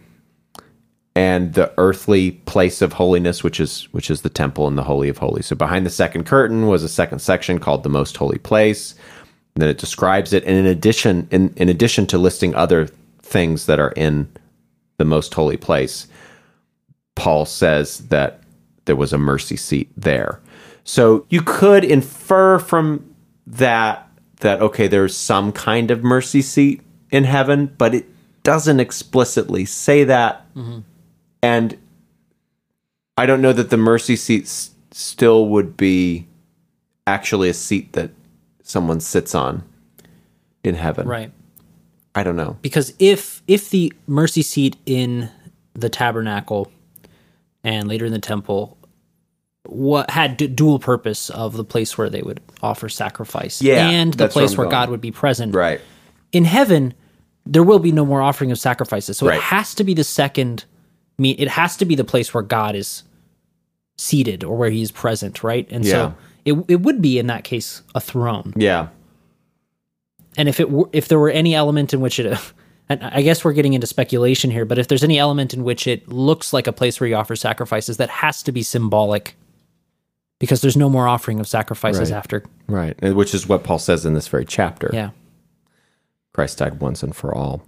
and 1.15 1.53
the 1.53 1.73
earthly 1.77 2.31
place 2.31 2.81
of 2.81 2.93
holiness 2.93 3.41
which 3.41 3.59
is 3.59 3.87
which 3.93 4.11
is 4.11 4.21
the 4.21 4.29
temple 4.29 4.67
and 4.67 4.77
the 4.77 4.83
holy 4.83 5.09
of 5.09 5.17
holies. 5.17 5.47
So 5.47 5.55
behind 5.55 5.85
the 5.85 5.89
second 5.89 6.25
curtain 6.25 6.67
was 6.67 6.83
a 6.83 6.89
second 6.89 7.19
section 7.19 7.59
called 7.59 7.83
the 7.83 7.89
most 7.89 8.17
holy 8.17 8.37
place. 8.37 8.95
And 9.55 9.61
then 9.61 9.69
it 9.69 9.77
describes 9.77 10.33
it. 10.33 10.43
And 10.43 10.57
in 10.57 10.65
addition 10.65 11.27
in, 11.31 11.53
in 11.55 11.69
addition 11.69 12.05
to 12.07 12.17
listing 12.17 12.53
other 12.53 12.87
things 13.21 13.65
that 13.65 13.79
are 13.79 13.91
in 13.91 14.29
the 14.97 15.05
most 15.05 15.33
holy 15.33 15.57
place 15.57 16.07
paul 17.15 17.45
says 17.45 17.99
that 18.09 18.41
there 18.83 18.95
was 18.95 19.13
a 19.13 19.17
mercy 19.17 19.55
seat 19.55 19.89
there. 19.95 20.41
So 20.83 21.25
you 21.29 21.41
could 21.41 21.83
infer 21.83 22.59
from 22.59 23.15
that 23.47 24.07
that 24.41 24.61
okay 24.61 24.87
there's 24.87 25.15
some 25.15 25.51
kind 25.53 25.91
of 25.91 26.03
mercy 26.03 26.41
seat 26.41 26.81
in 27.09 27.23
heaven 27.23 27.73
but 27.77 27.95
it 27.95 28.05
doesn't 28.43 28.79
explicitly 28.79 29.65
say 29.65 30.03
that 30.03 30.45
mm-hmm. 30.53 30.79
And 31.45 31.77
I 33.17 33.25
don't 33.25 33.41
know 33.41 33.53
that 33.53 33.69
the 33.69 33.77
mercy 33.77 34.15
seat 34.15 34.43
s- 34.43 34.71
still 34.91 35.47
would 35.49 35.77
be 35.77 36.27
actually 37.07 37.49
a 37.49 37.53
seat 37.53 37.93
that 37.93 38.11
someone 38.63 38.99
sits 38.99 39.35
on 39.35 39.63
in 40.63 40.75
heaven. 40.75 41.07
Right. 41.07 41.31
I 42.15 42.23
don't 42.23 42.35
know. 42.37 42.57
because 42.61 42.93
if 42.97 43.41
if 43.47 43.69
the 43.69 43.91
mercy 44.07 44.41
seat 44.41 44.77
in 44.85 45.29
the 45.73 45.89
tabernacle 45.89 46.71
and 47.63 47.87
later 47.89 48.05
in 48.05 48.13
the 48.13 48.19
temple 48.19 48.77
what 49.67 50.09
had 50.11 50.37
d- 50.37 50.47
dual 50.47 50.79
purpose 50.79 51.29
of 51.31 51.57
the 51.57 51.63
place 51.65 51.97
where 51.97 52.09
they 52.09 52.21
would 52.21 52.39
offer 52.61 52.87
sacrifice 52.87 53.61
Yeah, 53.61 53.89
and 53.89 54.13
the 54.13 54.25
where 54.25 54.29
place 54.29 54.57
where. 54.57 54.67
God 54.69 54.89
would 54.89 55.01
be 55.01 55.11
present 55.11 55.53
Right. 55.53 55.81
in 56.31 56.45
heaven 56.45 56.93
there 57.45 57.63
will 57.63 57.79
be 57.79 57.91
no 57.91 58.05
more 58.05 58.21
offering 58.21 58.49
of 58.51 58.57
sacrifices 58.59 59.17
so 59.17 59.27
Right. 59.27 59.35
it 59.37 59.41
has 59.43 59.75
to 59.75 59.83
be 59.83 59.93
the 59.93 60.03
second 60.05 60.63
mean 61.17 61.35
it 61.39 61.47
has 61.49 61.77
to 61.77 61.85
be 61.85 61.95
the 61.95 62.03
place 62.03 62.33
where 62.33 62.43
God 62.43 62.75
is 62.75 63.03
seated 63.97 64.43
or 64.43 64.57
where 64.57 64.69
he 64.69 64.81
is 64.81 64.91
present 64.91 65.43
right 65.43 65.67
and 65.71 65.85
Yeah. 65.85 65.91
so 65.91 66.15
it, 66.43 66.53
it 66.67 66.81
would 66.81 67.01
be 67.01 67.17
in 67.17 67.27
that 67.27 67.43
case 67.43 67.81
a 67.95 68.01
throne 68.01 68.53
Yeah. 68.57 68.87
and 70.37 70.49
if 70.49 70.59
it 70.59 70.69
were, 70.69 70.89
if 70.91 71.07
there 71.07 71.19
were 71.19 71.29
any 71.29 71.55
element 71.55 71.93
in 71.93 72.01
which 72.01 72.19
it 72.19 72.37
and 72.89 73.01
I 73.03 73.21
guess 73.21 73.43
we're 73.43 73.53
getting 73.53 73.73
into 73.73 73.87
speculation 73.87 74.51
here, 74.51 74.63
but 74.65 74.77
if 74.77 74.87
there's 74.87 75.03
any 75.03 75.17
element 75.17 75.53
in 75.55 75.63
which 75.63 75.87
it 75.87 76.07
looks 76.07 76.53
like 76.53 76.67
a 76.67 76.71
place 76.73 76.99
where 76.99 77.07
you 77.09 77.15
offer 77.15 77.35
sacrifices, 77.35 77.97
that 77.97 78.09
has 78.11 78.43
to 78.43 78.51
be 78.51 78.61
symbolic 78.61 79.35
because 80.37 80.61
there's 80.61 80.77
no 80.77 80.87
more 80.87 81.07
offering 81.07 81.39
of 81.39 81.47
sacrifices 81.47 82.11
Right. 82.11 82.17
after. 82.17 82.43
Right. 82.67 83.01
Which 83.15 83.33
is 83.33 83.47
what 83.49 83.63
Paul 83.63 83.79
says 83.79 84.05
in 84.05 84.13
this 84.13 84.27
very 84.27 84.45
chapter. 84.45 84.91
Yeah. 84.93 85.09
Christ 86.33 86.59
died 86.59 86.79
once 86.79 87.01
and 87.01 87.15
for 87.15 87.33
all. 87.33 87.63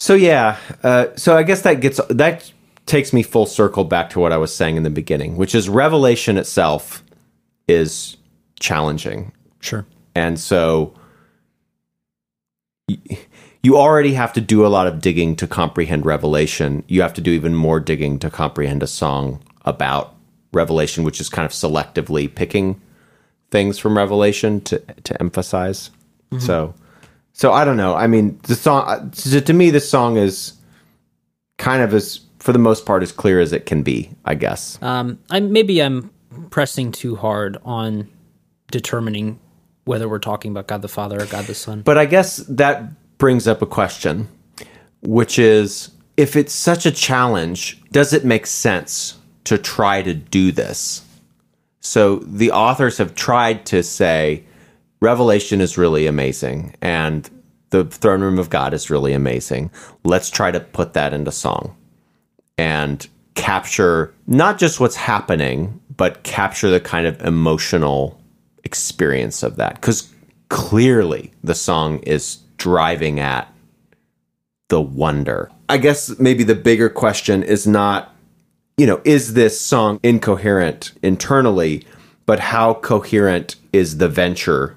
So 0.00 0.14
yeah, 0.14 0.56
uh, 0.82 1.08
so 1.14 1.36
I 1.36 1.42
guess 1.42 1.60
that 1.62 1.80
gets 1.80 2.00
that 2.08 2.50
takes 2.86 3.12
me 3.12 3.22
full 3.22 3.44
circle 3.44 3.84
back 3.84 4.08
to 4.10 4.18
what 4.18 4.32
I 4.32 4.38
was 4.38 4.52
saying 4.52 4.76
in 4.76 4.82
the 4.82 4.90
beginning, 4.90 5.36
which 5.36 5.54
is 5.54 5.68
revelation 5.68 6.38
itself 6.38 7.04
is 7.68 8.16
challenging. 8.58 9.32
Sure. 9.60 9.84
And 10.14 10.40
so 10.40 10.94
y- 12.88 12.98
you 13.62 13.76
already 13.76 14.14
have 14.14 14.32
to 14.32 14.40
do 14.40 14.64
a 14.64 14.68
lot 14.68 14.86
of 14.86 15.02
digging 15.02 15.36
to 15.36 15.46
comprehend 15.46 16.06
Revelation. 16.06 16.82
You 16.88 17.02
have 17.02 17.12
to 17.14 17.20
do 17.20 17.30
even 17.32 17.54
more 17.54 17.78
digging 17.78 18.18
to 18.20 18.30
comprehend 18.30 18.82
a 18.82 18.86
song 18.86 19.42
about 19.66 20.14
Revelation, 20.54 21.04
which 21.04 21.20
is 21.20 21.28
kind 21.28 21.44
of 21.44 21.52
selectively 21.52 22.34
picking 22.34 22.80
things 23.50 23.78
from 23.78 23.98
Revelation 23.98 24.62
to 24.62 24.78
to 24.78 25.20
emphasize. 25.20 25.90
So 26.38 26.74
so 27.32 27.52
I 27.52 27.64
don't 27.64 27.76
know. 27.76 27.94
I 27.94 28.06
mean, 28.06 28.38
the 28.44 28.54
song 28.54 28.84
uh, 28.86 29.10
to, 29.10 29.40
to 29.40 29.52
me 29.52 29.70
this 29.70 29.88
song 29.88 30.16
is 30.16 30.54
kind 31.58 31.82
of 31.82 31.94
as 31.94 32.20
for 32.38 32.52
the 32.52 32.58
most 32.58 32.86
part 32.86 33.02
as 33.02 33.12
clear 33.12 33.40
as 33.40 33.52
it 33.52 33.66
can 33.66 33.82
be, 33.82 34.10
I 34.24 34.34
guess. 34.34 34.82
Um, 34.82 35.18
I 35.30 35.40
maybe 35.40 35.82
I'm 35.82 36.10
pressing 36.50 36.92
too 36.92 37.16
hard 37.16 37.58
on 37.64 38.08
determining 38.70 39.38
whether 39.84 40.08
we're 40.08 40.18
talking 40.18 40.50
about 40.50 40.66
God 40.66 40.82
the 40.82 40.88
Father 40.88 41.20
or 41.20 41.26
God 41.26 41.46
the 41.46 41.54
Son. 41.54 41.82
But 41.82 41.98
I 41.98 42.06
guess 42.06 42.36
that 42.48 43.18
brings 43.18 43.46
up 43.48 43.62
a 43.62 43.66
question, 43.66 44.28
which 45.02 45.38
is 45.38 45.90
if 46.16 46.36
it's 46.36 46.52
such 46.52 46.86
a 46.86 46.90
challenge, 46.90 47.80
does 47.90 48.12
it 48.12 48.24
make 48.24 48.46
sense 48.46 49.18
to 49.44 49.58
try 49.58 50.02
to 50.02 50.14
do 50.14 50.52
this? 50.52 51.04
So 51.80 52.16
the 52.16 52.50
authors 52.52 52.98
have 52.98 53.14
tried 53.14 53.64
to 53.66 53.82
say 53.82 54.44
Revelation 55.00 55.60
is 55.60 55.78
really 55.78 56.06
amazing 56.06 56.74
and 56.82 57.28
the 57.70 57.84
throne 57.84 58.20
room 58.20 58.38
of 58.38 58.50
God 58.50 58.74
is 58.74 58.90
really 58.90 59.12
amazing. 59.12 59.70
Let's 60.04 60.28
try 60.28 60.50
to 60.50 60.60
put 60.60 60.92
that 60.92 61.14
into 61.14 61.32
song 61.32 61.76
and 62.58 63.06
capture 63.34 64.12
not 64.26 64.58
just 64.58 64.80
what's 64.80 64.96
happening, 64.96 65.80
but 65.96 66.22
capture 66.22 66.68
the 66.68 66.80
kind 66.80 67.06
of 67.06 67.22
emotional 67.22 68.20
experience 68.64 69.42
of 69.42 69.56
that. 69.56 69.76
Because 69.76 70.12
clearly 70.48 71.32
the 71.42 71.54
song 71.54 72.00
is 72.00 72.36
driving 72.58 73.20
at 73.20 73.50
the 74.68 74.80
wonder. 74.80 75.50
I 75.68 75.78
guess 75.78 76.18
maybe 76.18 76.44
the 76.44 76.54
bigger 76.54 76.88
question 76.88 77.42
is 77.42 77.66
not, 77.66 78.14
you 78.76 78.86
know, 78.86 79.00
is 79.04 79.34
this 79.34 79.60
song 79.60 80.00
incoherent 80.02 80.92
internally, 81.02 81.86
but 82.26 82.40
how 82.40 82.74
coherent 82.74 83.56
is 83.72 83.98
the 83.98 84.08
venture 84.08 84.76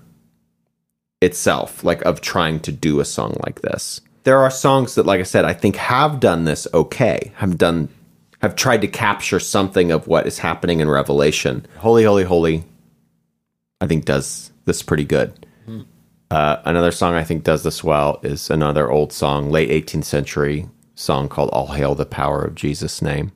itself, 1.24 1.84
like 1.84 2.02
of 2.04 2.22
trying 2.22 2.60
to 2.62 2.72
do 2.72 3.00
a 3.00 3.06
song 3.06 3.38
like 3.46 3.62
this. 3.62 4.02
There 4.24 4.40
are 4.40 4.52
songs 4.52 4.96
that, 4.96 5.06
like 5.06 5.20
I 5.20 5.24
said, 5.24 5.46
I 5.46 5.54
think 5.54 5.76
have 5.76 6.20
done 6.20 6.46
this 6.46 6.68
okay, 6.74 7.32
have 7.36 7.58
done, 7.58 7.90
have 8.42 8.56
tried 8.56 8.82
to 8.82 8.88
capture 8.88 9.40
something 9.40 9.92
of 9.92 10.08
what 10.08 10.28
is 10.28 10.40
happening 10.40 10.80
in 10.80 10.90
Revelation. 10.90 11.66
Holy, 11.78 12.04
Holy, 12.04 12.24
Holy, 12.24 12.64
I 13.82 13.88
think 13.88 14.06
does 14.06 14.52
this 14.66 14.82
pretty 14.82 15.06
good. 15.06 15.46
Uh, 16.32 16.60
another 16.66 16.92
song 16.92 17.14
I 17.14 17.24
think 17.24 17.44
does 17.44 17.62
this 17.62 17.84
well 17.84 18.20
is 18.24 18.50
another 18.50 18.90
old 18.90 19.14
song, 19.14 19.52
late 19.52 19.70
18th 19.70 20.06
century 20.06 20.68
song 20.96 21.30
called 21.30 21.52
All 21.52 21.68
Hail 21.68 21.94
the 21.94 22.08
Power 22.08 22.42
of 22.42 22.56
Jesus' 22.56 23.04
Name. 23.04 23.32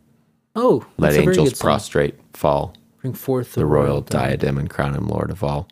Oh, 0.56 0.84
Let 0.98 1.10
that's 1.10 1.18
a 1.18 1.26
very 1.26 1.38
angels 1.38 1.60
prostrate 1.60 2.16
fall 2.34 2.74
Bring 3.02 3.14
forth 3.14 3.54
the, 3.54 3.60
the 3.60 3.66
royal 3.68 4.02
diadem 4.02 4.58
and 4.58 4.68
crown 4.68 4.96
him 4.96 5.08
lord 5.08 5.30
of 5.30 5.44
all. 5.44 5.68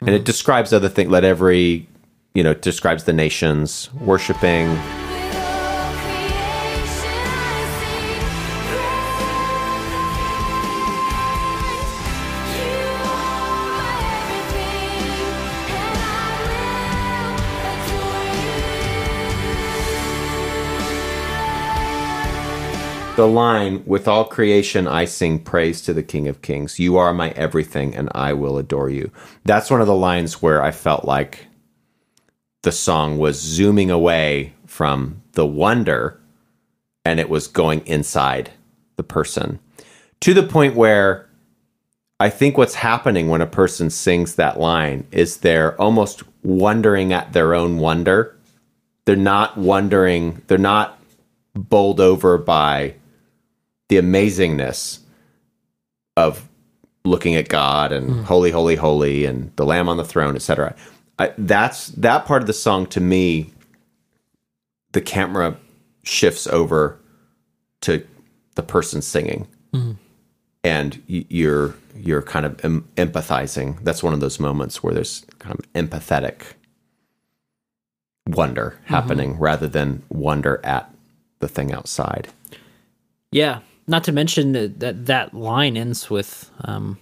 And 0.00 0.10
it 0.10 0.24
describes 0.24 0.72
other 0.72 0.88
things. 0.88 1.10
Let 1.10 1.24
every, 1.24 1.88
you 2.34 2.42
know, 2.42 2.54
describes 2.54 3.04
the 3.04 3.12
nations 3.12 3.92
worshiping. 3.94 4.78
The 23.20 23.26
line, 23.26 23.82
with 23.84 24.08
all 24.08 24.24
creation 24.24 24.88
I 24.88 25.04
sing 25.04 25.40
praise 25.40 25.82
to 25.82 25.92
the 25.92 26.02
King 26.02 26.26
of 26.26 26.40
Kings. 26.40 26.78
You 26.78 26.96
are 26.96 27.12
my 27.12 27.32
everything 27.32 27.94
and 27.94 28.08
I 28.14 28.32
will 28.32 28.56
adore 28.56 28.88
you. 28.88 29.10
That's 29.44 29.70
one 29.70 29.82
of 29.82 29.86
the 29.86 29.94
lines 29.94 30.40
where 30.40 30.62
I 30.62 30.70
felt 30.70 31.04
like 31.04 31.44
the 32.62 32.72
song 32.72 33.18
was 33.18 33.38
zooming 33.38 33.90
away 33.90 34.54
from 34.64 35.20
the 35.32 35.44
wonder 35.44 36.18
and 37.04 37.20
it 37.20 37.28
was 37.28 37.46
going 37.46 37.86
inside 37.86 38.52
the 38.96 39.02
person 39.02 39.58
to 40.20 40.32
the 40.32 40.42
point 40.42 40.74
where 40.74 41.28
I 42.18 42.30
think 42.30 42.56
what's 42.56 42.76
happening 42.76 43.28
when 43.28 43.42
a 43.42 43.46
person 43.46 43.90
sings 43.90 44.36
that 44.36 44.58
line 44.58 45.06
is 45.12 45.36
they're 45.36 45.78
almost 45.78 46.22
wondering 46.42 47.12
at 47.12 47.34
their 47.34 47.52
own 47.54 47.80
wonder. 47.80 48.34
They're 49.04 49.14
not 49.14 49.58
wondering, 49.58 50.40
they're 50.46 50.56
not 50.56 50.98
bowled 51.54 52.00
over 52.00 52.38
by 52.38 52.94
the 53.90 53.96
amazingness 53.96 55.00
of 56.16 56.48
looking 57.04 57.34
at 57.34 57.48
God 57.48 57.92
and 57.92 58.10
hmm. 58.10 58.22
holy, 58.22 58.52
holy, 58.52 58.76
holy, 58.76 59.24
and 59.24 59.54
the 59.56 59.66
Lamb 59.66 59.88
on 59.88 59.96
the 59.96 60.04
throne, 60.04 60.36
etc. 60.36 60.74
That's 61.36 61.88
that 61.88 62.24
part 62.24 62.40
of 62.40 62.46
the 62.46 62.52
song 62.52 62.86
to 62.86 63.00
me. 63.00 63.52
The 64.92 65.00
camera 65.00 65.56
shifts 66.04 66.46
over 66.46 66.98
to 67.82 68.06
the 68.54 68.62
person 68.62 69.02
singing, 69.02 69.48
hmm. 69.74 69.92
and 70.62 71.02
you're 71.06 71.74
you're 71.96 72.22
kind 72.22 72.46
of 72.46 72.64
em- 72.64 72.88
empathizing. 72.96 73.82
That's 73.82 74.02
one 74.04 74.14
of 74.14 74.20
those 74.20 74.38
moments 74.38 74.82
where 74.84 74.94
there's 74.94 75.26
kind 75.40 75.58
of 75.58 75.72
empathetic 75.72 76.42
wonder 78.26 78.76
mm-hmm. 78.76 78.94
happening 78.94 79.38
rather 79.38 79.66
than 79.66 80.04
wonder 80.08 80.60
at 80.62 80.94
the 81.40 81.48
thing 81.48 81.72
outside. 81.72 82.28
Yeah. 83.32 83.60
Not 83.86 84.04
to 84.04 84.12
mention 84.12 84.52
that 84.52 84.80
that, 84.80 85.06
that 85.06 85.34
line 85.34 85.76
ends 85.76 86.08
with 86.08 86.50
um, 86.62 86.98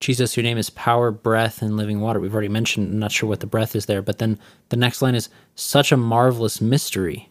Jesus, 0.00 0.36
your 0.36 0.44
name 0.44 0.58
is 0.58 0.70
power, 0.70 1.10
breath, 1.10 1.62
and 1.62 1.76
living 1.76 2.00
water. 2.00 2.20
We've 2.20 2.32
already 2.32 2.48
mentioned, 2.48 2.92
I'm 2.92 2.98
not 2.98 3.12
sure 3.12 3.28
what 3.28 3.40
the 3.40 3.46
breath 3.46 3.74
is 3.74 3.86
there, 3.86 4.02
but 4.02 4.18
then 4.18 4.38
the 4.68 4.76
next 4.76 5.02
line 5.02 5.14
is 5.14 5.28
such 5.54 5.90
a 5.90 5.96
marvelous 5.96 6.60
mystery. 6.60 7.28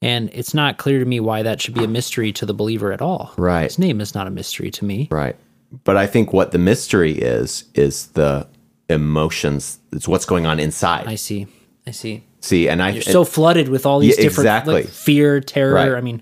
And 0.00 0.30
it's 0.32 0.52
not 0.52 0.78
clear 0.78 0.98
to 0.98 1.04
me 1.04 1.20
why 1.20 1.42
that 1.42 1.60
should 1.60 1.74
be 1.74 1.84
a 1.84 1.88
mystery 1.88 2.32
to 2.32 2.46
the 2.46 2.54
believer 2.54 2.92
at 2.92 3.00
all. 3.00 3.32
Right. 3.36 3.64
His 3.64 3.78
name 3.78 4.00
is 4.00 4.14
not 4.14 4.26
a 4.26 4.30
mystery 4.30 4.70
to 4.72 4.84
me. 4.84 5.06
Right. 5.10 5.36
But 5.84 5.96
I 5.96 6.06
think 6.06 6.32
what 6.32 6.50
the 6.50 6.58
mystery 6.58 7.12
is 7.12 7.64
is 7.74 8.08
the 8.08 8.48
emotions. 8.88 9.78
It's 9.92 10.08
what's 10.08 10.24
going 10.24 10.44
on 10.44 10.58
inside. 10.58 11.06
I 11.06 11.14
see. 11.14 11.46
I 11.86 11.92
see. 11.92 12.24
See, 12.40 12.68
and 12.68 12.82
I 12.82 12.90
You're 12.90 13.02
so 13.02 13.24
flooded 13.24 13.68
with 13.68 13.86
all 13.86 14.00
these 14.00 14.16
Yeah, 14.16 14.24
different 14.24 14.46
exactly. 14.46 14.74
like, 14.74 14.88
fear, 14.88 15.40
terror. 15.40 15.74
Right. 15.74 15.94
I 15.94 16.00
mean, 16.00 16.20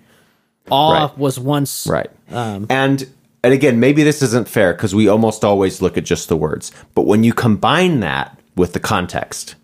awe 0.70 1.06
Right. 1.06 1.18
was 1.18 1.38
once 1.38 1.86
Right. 1.86 2.10
Um, 2.30 2.66
and 2.68 3.06
and 3.42 3.54
again, 3.54 3.80
maybe 3.80 4.02
this 4.02 4.20
isn't 4.22 4.48
fair 4.48 4.74
because 4.74 4.94
we 4.94 5.08
almost 5.08 5.44
always 5.44 5.80
look 5.80 5.96
at 5.96 6.04
just 6.04 6.28
the 6.28 6.36
words. 6.36 6.72
But 6.94 7.06
when 7.06 7.24
you 7.24 7.32
combine 7.32 8.00
that 8.00 8.38
with 8.54 8.74
the 8.74 8.80
context 8.80 9.54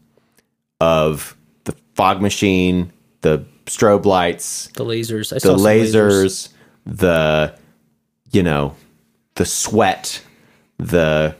of 0.81 1.37
the 1.65 1.75
fog 1.95 2.23
machine, 2.23 2.93
the 3.21 3.45
strobe 3.67 4.07
lights, 4.07 4.69
the 4.75 4.85
lasers. 4.85 5.33
I 5.33 5.37
the 5.37 5.41
some 5.41 5.59
lasers, 5.59 6.49
the 6.87 7.55
you 8.33 8.43
know, 8.43 8.75
the 9.35 9.45
sweat, 9.45 10.23
the 10.79 11.37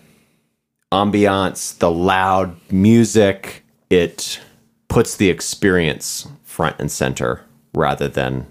ambiance, 0.93 1.79
the 1.79 1.91
loud 1.91 2.57
music, 2.71 3.65
it 3.91 4.41
puts 4.89 5.17
the 5.17 5.31
experience 5.31 6.29
front 6.45 6.77
and 6.79 6.91
center 6.91 7.43
rather 7.75 8.09
than 8.09 8.47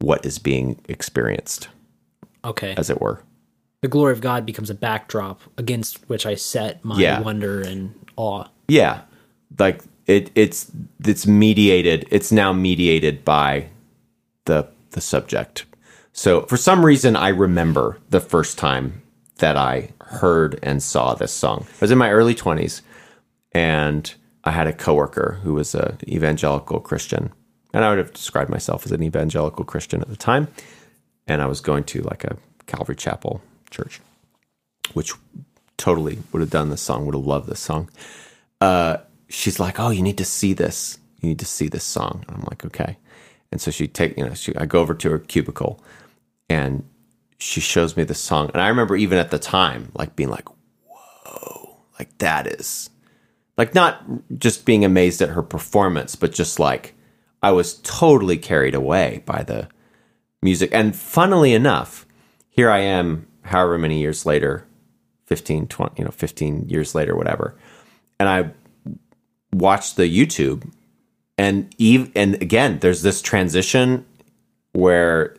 what 0.00 0.24
is 0.26 0.38
being 0.38 0.80
experienced, 0.88 1.68
Okay. 2.44 2.74
as 2.76 2.90
it 2.90 3.00
were. 3.00 3.22
the 3.82 3.88
glory 3.88 4.12
of 4.14 4.20
God 4.22 4.46
becomes 4.46 4.70
a 4.70 4.74
backdrop 4.74 5.42
against 5.58 5.98
which 6.08 6.24
I 6.24 6.36
set 6.36 6.82
my 6.84 6.98
Yeah. 6.98 7.20
wonder 7.20 7.60
and 7.60 7.94
awe. 8.16 8.46
Yeah. 8.66 9.02
Like 9.58 9.82
it 10.06 10.30
it's 10.34 10.70
it's 11.04 11.26
mediated. 11.26 12.06
It's 12.10 12.32
now 12.32 12.52
mediated 12.54 13.26
by 13.26 13.66
the 14.46 14.68
the 14.92 15.02
subject. 15.02 15.66
So 16.14 16.42
for 16.46 16.56
some 16.56 16.82
reason 16.84 17.14
I 17.14 17.28
remember 17.28 17.98
the 18.08 18.20
first 18.20 18.56
time 18.56 19.02
that 19.38 19.56
I 19.58 19.90
heard 20.00 20.58
and 20.62 20.82
saw 20.82 21.14
this 21.14 21.32
song. 21.32 21.66
I 21.68 21.76
was 21.82 21.90
in 21.90 21.98
my 21.98 22.10
early 22.10 22.34
20s 22.34 22.80
and 23.52 24.14
I 24.44 24.52
had 24.52 24.66
a 24.66 24.72
coworker 24.72 25.40
who 25.42 25.52
was 25.54 25.74
a 25.74 25.98
evangelical 26.08 26.80
Christian. 26.80 27.32
And 27.74 27.84
I 27.84 27.90
would 27.90 27.98
have 27.98 28.14
described 28.14 28.48
myself 28.48 28.86
as 28.86 28.92
an 28.92 29.02
evangelical 29.02 29.66
Christian 29.66 30.00
at 30.00 30.08
the 30.08 30.16
time. 30.16 30.48
And 31.26 31.42
I 31.42 31.46
was 31.46 31.60
going 31.60 31.84
to 31.84 32.00
like 32.00 32.24
a 32.24 32.38
Calvary 32.66 32.96
Chapel 32.96 33.42
church, 33.68 34.00
which 34.94 35.12
totally 35.76 36.20
would 36.32 36.40
have 36.40 36.50
done 36.50 36.70
this 36.70 36.80
song, 36.80 37.04
would 37.04 37.14
have 37.14 37.26
loved 37.26 37.48
this 37.50 37.60
song 37.60 37.90
uh, 38.64 38.98
she's 39.28 39.60
like, 39.60 39.78
"Oh, 39.78 39.90
you 39.90 40.02
need 40.02 40.18
to 40.18 40.24
see 40.24 40.52
this. 40.52 40.98
You 41.20 41.28
need 41.28 41.38
to 41.38 41.44
see 41.46 41.68
this 41.68 41.84
song." 41.84 42.24
I'm 42.28 42.42
like, 42.42 42.64
"Okay." 42.64 42.96
And 43.52 43.60
so 43.60 43.70
she 43.70 43.86
take, 43.86 44.16
you 44.16 44.24
know, 44.24 44.34
she 44.34 44.54
I 44.56 44.66
go 44.66 44.80
over 44.80 44.94
to 44.94 45.10
her 45.10 45.18
cubicle, 45.18 45.82
and 46.48 46.84
she 47.38 47.60
shows 47.60 47.96
me 47.96 48.04
the 48.04 48.14
song, 48.14 48.50
and 48.54 48.62
I 48.62 48.68
remember 48.68 48.96
even 48.96 49.18
at 49.18 49.30
the 49.30 49.38
time, 49.38 49.90
like 49.94 50.16
being 50.16 50.30
like, 50.30 50.48
"Whoa!" 50.86 51.76
Like 51.98 52.16
that 52.18 52.46
is, 52.46 52.90
like 53.58 53.74
not 53.74 54.02
just 54.38 54.64
being 54.64 54.84
amazed 54.84 55.20
at 55.20 55.30
her 55.30 55.42
performance, 55.42 56.16
but 56.16 56.32
just 56.32 56.58
like 56.58 56.94
I 57.44 57.52
was 57.52 57.74
totally 57.82 58.36
carried 58.38 58.74
away 58.74 59.22
by 59.26 59.42
the 59.42 59.68
music. 60.42 60.70
And 60.72 60.96
funnily 60.96 61.54
enough, 61.54 62.06
here 62.48 62.70
I 62.70 62.78
am, 62.78 63.26
however 63.42 63.78
many 63.78 64.00
years 64.00 64.24
later, 64.24 64.66
15, 65.26 65.68
20, 65.68 65.94
you 65.96 66.04
know, 66.04 66.10
15 66.10 66.68
years 66.68 66.94
later, 66.94 67.16
whatever 67.16 67.56
and 68.18 68.28
I 68.28 68.50
watched 69.52 69.96
the 69.96 70.04
YouTube, 70.04 70.70
and 71.36 71.74
Eve, 71.78 72.10
and 72.14 72.34
again, 72.40 72.78
there's 72.80 73.02
this 73.02 73.20
transition 73.20 74.04
where, 74.72 75.36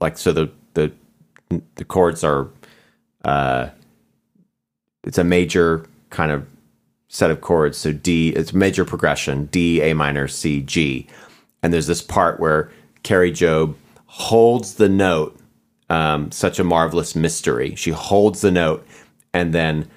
like, 0.00 0.16
so 0.18 0.32
the 0.32 0.50
the 0.74 0.92
the 1.74 1.84
chords 1.84 2.24
are, 2.24 2.48
uh, 3.24 3.70
it's 5.04 5.18
a 5.18 5.24
major 5.24 5.86
kind 6.10 6.30
of 6.30 6.46
set 7.08 7.30
of 7.30 7.40
chords. 7.40 7.78
So 7.78 7.92
D, 7.92 8.30
it's 8.30 8.52
major 8.52 8.84
progression: 8.84 9.46
D, 9.46 9.80
A 9.80 9.94
minor, 9.94 10.28
C, 10.28 10.60
G, 10.60 11.06
and 11.64 11.72
there's 11.72 11.86
this 11.86 12.02
part 12.02 12.38
where 12.38 12.70
Kari 13.04 13.32
Jobe 13.32 13.74
holds 14.04 14.74
the 14.74 14.88
note. 14.88 15.40
Um, 15.88 16.30
such 16.30 16.58
a 16.58 16.64
marvelous 16.64 17.14
mystery. 17.14 17.74
She 17.74 17.90
holds 17.90 18.40
the 18.40 18.50
note, 18.50 18.86
and 19.32 19.52
then 19.52 19.88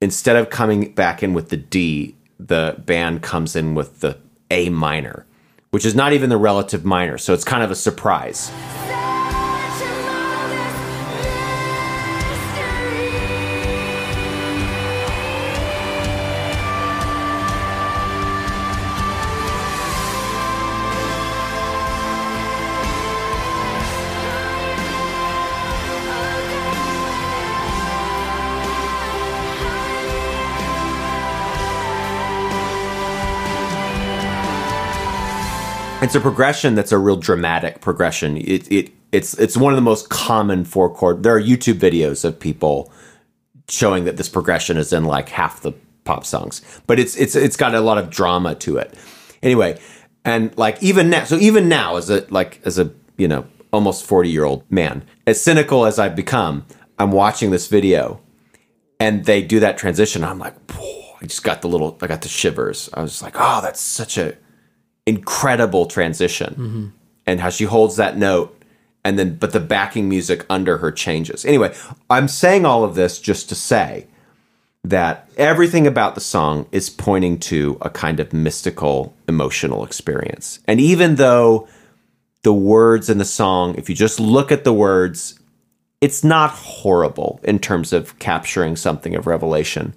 instead 0.00 0.36
of 0.36 0.50
coming 0.50 0.94
back 0.94 1.22
in 1.22 1.34
with 1.34 1.48
the 1.48 1.56
D, 1.56 2.14
the 2.38 2.76
band 2.78 3.22
comes 3.22 3.56
in 3.56 3.74
with 3.74 4.00
the 4.00 4.18
A 4.50 4.68
minor, 4.68 5.26
which 5.70 5.84
is 5.84 5.94
not 5.94 6.12
even 6.12 6.30
the 6.30 6.36
relative 6.36 6.84
minor. 6.84 7.18
So 7.18 7.34
it's 7.34 7.44
kind 7.44 7.62
of 7.62 7.70
a 7.70 7.76
surprise. 7.76 8.50
It's 36.04 36.14
a 36.14 36.20
progression 36.20 36.74
that's 36.74 36.92
a 36.92 36.98
real 36.98 37.16
dramatic 37.16 37.80
progression. 37.80 38.36
It, 38.36 38.70
it 38.70 38.92
it's 39.10 39.32
it's 39.38 39.56
one 39.56 39.72
of 39.72 39.78
the 39.78 39.82
most 39.82 40.10
common 40.10 40.66
four 40.66 40.94
chord. 40.94 41.22
There 41.22 41.34
are 41.34 41.40
YouTube 41.40 41.78
videos 41.78 42.26
of 42.26 42.38
people 42.38 42.92
showing 43.70 44.04
that 44.04 44.18
this 44.18 44.28
progression 44.28 44.76
is 44.76 44.92
in 44.92 45.06
like 45.06 45.30
half 45.30 45.62
the 45.62 45.72
pop 46.04 46.26
songs, 46.26 46.60
but 46.86 46.98
it's 46.98 47.16
it's 47.16 47.34
it's 47.34 47.56
got 47.56 47.74
a 47.74 47.80
lot 47.80 47.96
of 47.96 48.10
drama 48.10 48.54
to 48.56 48.76
it. 48.76 48.92
Anyway, 49.42 49.80
and 50.26 50.54
like 50.58 50.82
even 50.82 51.08
now, 51.08 51.24
so 51.24 51.36
even 51.36 51.70
now 51.70 51.96
as 51.96 52.10
a 52.10 52.26
like 52.28 52.60
as 52.66 52.78
a 52.78 52.92
you 53.16 53.26
know 53.26 53.46
almost 53.72 54.04
forty 54.04 54.28
year 54.28 54.44
old 54.44 54.70
man, 54.70 55.04
as 55.26 55.40
cynical 55.40 55.86
as 55.86 55.98
I've 55.98 56.14
become, 56.14 56.66
I'm 56.98 57.12
watching 57.12 57.50
this 57.50 57.66
video, 57.66 58.20
and 59.00 59.24
they 59.24 59.40
do 59.40 59.58
that 59.60 59.78
transition. 59.78 60.22
I'm 60.22 60.38
like, 60.38 60.54
I 61.22 61.24
just 61.24 61.44
got 61.44 61.62
the 61.62 61.68
little, 61.68 61.96
I 62.02 62.08
got 62.08 62.20
the 62.20 62.28
shivers. 62.28 62.90
I 62.92 63.00
was 63.00 63.22
like, 63.22 63.36
oh, 63.38 63.62
that's 63.62 63.80
such 63.80 64.18
a 64.18 64.36
incredible 65.06 65.86
transition. 65.86 66.54
Mm-hmm. 66.54 66.86
And 67.26 67.40
how 67.40 67.48
she 67.48 67.64
holds 67.64 67.96
that 67.96 68.18
note 68.18 68.54
and 69.04 69.18
then 69.18 69.36
but 69.36 69.52
the 69.52 69.60
backing 69.60 70.08
music 70.08 70.44
under 70.48 70.78
her 70.78 70.90
changes. 70.90 71.44
Anyway 71.44 71.74
i'm 72.10 72.26
saying 72.26 72.64
all 72.64 72.82
of 72.82 72.94
this 72.94 73.20
just 73.20 73.48
to 73.50 73.54
say 73.54 74.06
that 74.82 75.28
everything 75.38 75.86
about 75.86 76.14
the 76.14 76.20
song 76.20 76.66
is 76.72 76.90
pointing 76.90 77.38
to 77.38 77.78
a 77.80 77.88
kind 77.88 78.20
of 78.20 78.32
mystical 78.32 79.14
emotional 79.28 79.84
experience. 79.84 80.60
And 80.66 80.80
even 80.80 81.14
though 81.14 81.68
the 82.42 82.52
words 82.52 83.08
in 83.08 83.18
the 83.18 83.24
song 83.24 83.74
if 83.76 83.88
you 83.88 83.94
just 83.94 84.18
look 84.18 84.50
at 84.50 84.64
the 84.64 84.72
words 84.72 85.38
it's 86.00 86.22
not 86.22 86.50
horrible 86.50 87.40
in 87.42 87.58
terms 87.58 87.92
of 87.92 88.18
capturing 88.18 88.76
something 88.76 89.14
of 89.14 89.26
revelation. 89.26 89.94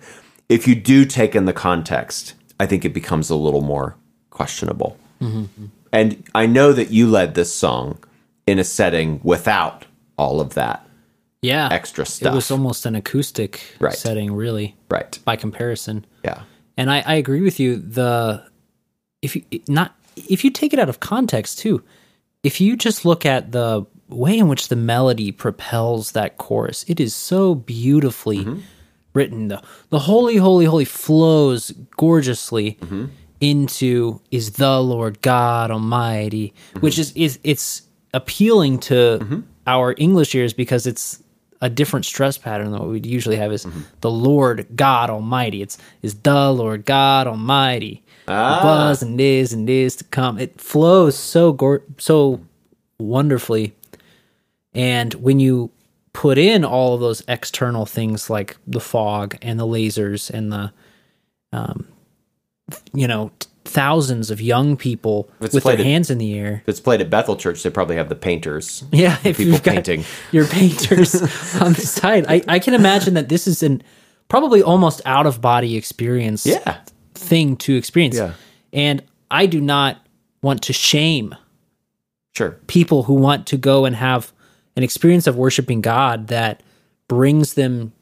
If 0.48 0.65
you 0.65 0.76
do 0.76 1.04
take 1.04 1.36
in 1.36 1.46
the 1.46 1.54
context 1.54 2.36
i 2.60 2.65
think 2.65 2.86
it 2.86 2.93
becomes 2.93 3.30
a 3.30 3.36
little 3.36 3.62
more 3.62 3.98
questionable 4.38 4.91
and 5.91 6.23
I 6.36 6.45
know 6.45 6.73
that 6.73 6.91
you 6.91 7.10
led 7.10 7.34
this 7.34 7.52
song 7.54 7.97
in 8.45 8.60
a 8.60 8.63
setting 8.63 9.19
without 9.23 9.86
all 10.17 10.39
of 10.39 10.54
that 10.54 10.88
Yeah. 11.41 11.69
extra 11.71 12.06
stuff. 12.06 12.34
It 12.34 12.36
was 12.36 12.52
almost 12.52 12.86
an 12.86 12.95
acoustic 12.95 13.62
Right. 13.80 13.93
setting, 13.93 14.34
really, 14.34 14.76
right. 14.89 15.17
by 15.26 15.36
comparison. 15.36 16.06
Yeah. 16.23 16.41
And 16.78 16.91
I, 16.91 17.04
I 17.06 17.15
agree 17.15 17.41
with 17.41 17.60
you. 17.60 17.78
The 17.78 18.43
if 19.21 19.36
you 19.36 19.41
not 19.67 19.95
if 20.15 20.43
you 20.43 20.52
take 20.52 20.73
it 20.73 20.80
out 20.80 20.89
of 20.89 21.00
context 21.00 21.60
too, 21.60 21.84
if 22.43 22.62
you 22.62 22.78
just 22.78 23.06
look 23.06 23.26
at 23.26 23.52
the 23.52 23.86
way 24.10 24.38
in 24.38 24.47
which 24.47 24.67
the 24.69 24.76
melody 24.76 25.32
propels 25.32 26.12
that 26.12 26.38
chorus, 26.38 26.86
it 26.88 27.00
is 27.00 27.13
so 27.13 27.56
beautifully 27.56 28.39
mm-hmm. 28.45 28.60
written. 29.13 29.47
The 29.47 29.62
the 29.89 30.00
holy, 30.00 30.38
holy, 30.38 30.65
holy 30.65 30.86
flows 30.86 31.71
gorgeously 31.97 32.78
mm-hmm. 32.82 33.06
Into 33.39 34.21
is 34.32 34.54
the 34.54 34.82
Lord 34.82 35.21
God 35.21 35.71
Almighty, 35.71 36.54
which 36.80 36.97
is 36.97 37.12
is 37.13 37.39
it's 37.43 37.84
appealing 38.13 38.80
to 38.80 39.19
mm-hmm. 39.21 39.39
our 39.65 39.95
English 39.97 40.34
ears 40.36 40.54
because 40.54 40.88
it's 40.88 41.21
a 41.62 41.69
different 41.69 42.06
stress 42.06 42.38
pattern 42.38 42.71
than 42.71 42.80
what 42.80 42.89
we'd 42.89 43.06
usually 43.06 43.36
have 43.36 43.52
is 43.52 43.65
mm-hmm. 43.65 43.82
the 44.02 44.12
Lord 44.12 44.67
God 44.76 45.10
Almighty. 45.10 45.62
It's 45.62 45.78
is 46.02 46.15
the 46.15 46.52
Lord 46.52 46.86
God 46.86 47.28
Almighty. 47.28 48.04
Ah. 48.30 48.62
was 48.62 49.02
and 49.02 49.21
is 49.21 49.54
and 49.54 49.69
is 49.69 49.95
to 49.97 50.04
come. 50.04 50.38
It 50.38 50.60
flows 50.60 51.17
so 51.17 51.54
gor- 51.54 51.84
so 51.97 52.41
wonderfully, 53.00 53.73
and 54.73 55.13
when 55.15 55.39
you 55.39 55.71
put 56.17 56.39
in 56.39 56.65
all 56.65 56.95
of 56.95 57.00
those 57.00 57.21
external 57.28 57.86
things 57.86 58.28
like 58.28 58.58
the 58.65 58.80
fog 58.80 59.38
and 59.39 59.60
the 59.60 59.67
lasers 59.67 60.32
and 60.32 60.52
the, 60.52 60.73
um, 61.54 61.88
you 62.93 63.08
know, 63.08 63.32
thousands 63.65 64.32
of 64.32 64.39
young 64.41 64.77
people 64.77 65.30
with 65.39 65.51
their 65.51 65.62
played 65.62 65.80
at- 65.80 65.86
hands 65.86 66.10
in 66.10 66.17
the 66.17 66.38
air. 66.38 66.62
If 66.63 66.69
it's 66.69 66.80
played 66.80 67.01
at 67.01 67.10
Bethel 67.10 67.36
Church, 67.36 67.63
they 67.63 67.69
probably 67.69 67.95
have 67.97 68.10
the 68.10 68.15
painters. 68.15 68.84
Yeah, 68.91 69.17
if 69.23 69.38
people 69.38 69.53
you've 69.53 69.63
got 69.63 69.75
painting. 69.75 70.06
your 70.32 70.45
painters 70.47 71.15
on 71.62 71.73
the 71.73 71.82
side, 71.82 72.25
I, 72.27 72.41
I 72.47 72.60
can 72.60 72.73
imagine 72.73 73.13
that 73.15 73.30
this 73.30 73.47
is 73.47 73.63
an 73.63 73.84
probably 74.30 74.62
almost 74.62 75.01
out 75.06 75.25
of 75.25 75.41
body 75.41 75.75
experience 75.77 76.45
Yeah. 76.45 76.80
thing 77.13 77.56
to 77.58 77.75
experience. 77.75 78.15
Yeah. 78.15 78.34
And 78.73 79.03
I 79.32 79.45
do 79.45 79.60
not 79.62 79.97
want 80.41 80.62
to 80.63 80.73
shame 80.73 81.36
Sure. 82.36 82.51
people 82.67 83.03
who 83.03 83.15
want 83.15 83.47
to 83.47 83.58
go 83.58 83.86
and 83.86 83.95
have 83.95 84.32
an 84.75 84.84
experience 84.84 85.25
of 85.27 85.36
worshiping 85.36 85.82
God 85.82 86.27
that 86.27 86.62
brings 87.08 87.53
them 87.56 87.93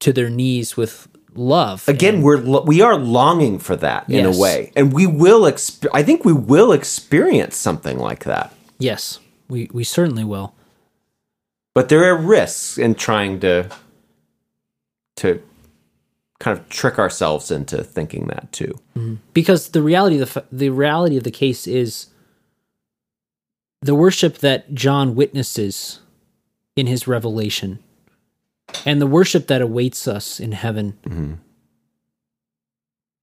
to 0.00 0.12
their 0.12 0.30
knees 0.30 0.76
with 0.76 1.08
love. 1.36 1.88
Again, 1.88 2.22
we're 2.22 2.38
lo- 2.38 2.64
we 2.66 2.80
are 2.80 2.96
longing 2.96 3.58
for 3.58 3.76
that 3.76 4.08
in 4.08 4.24
a 4.26 4.36
way, 4.36 4.72
and 4.76 4.92
we 4.92 5.06
will. 5.06 5.42
Exp- 5.42 5.86
I 5.92 6.02
think 6.02 6.24
we 6.24 6.32
will 6.32 6.72
experience 6.72 7.56
something 7.56 7.98
like 7.98 8.24
that. 8.24 8.52
yes, 8.78 9.20
we 9.48 9.68
we 9.72 9.84
certainly 9.84 10.24
will. 10.24 10.54
But 11.74 11.88
there 11.88 12.04
are 12.04 12.16
risks 12.16 12.78
in 12.78 12.94
trying 12.94 13.40
to 13.40 13.68
to 15.16 15.42
kind 16.38 16.58
of 16.58 16.68
trick 16.68 16.98
ourselves 16.98 17.50
into 17.50 17.82
thinking 17.82 18.26
that 18.26 18.50
too. 18.52 18.78
Mm-hmm. 18.96 19.14
because 19.32 19.68
the 19.70 19.82
reality 19.82 20.20
of 20.20 20.32
the 20.34 20.44
the 20.52 20.70
reality 20.70 21.16
of 21.16 21.24
the 21.24 21.30
case 21.30 21.66
is 21.66 22.06
the 23.82 23.94
worship 23.94 24.38
that 24.38 24.74
John 24.74 25.14
witnesses 25.14 26.00
in 26.76 26.86
his 26.86 27.06
revelation 27.06 27.78
and 28.84 29.00
the 29.00 29.06
worship 29.06 29.46
that 29.48 29.62
awaits 29.62 30.06
us 30.08 30.40
in 30.40 30.52
heaven 30.52 31.40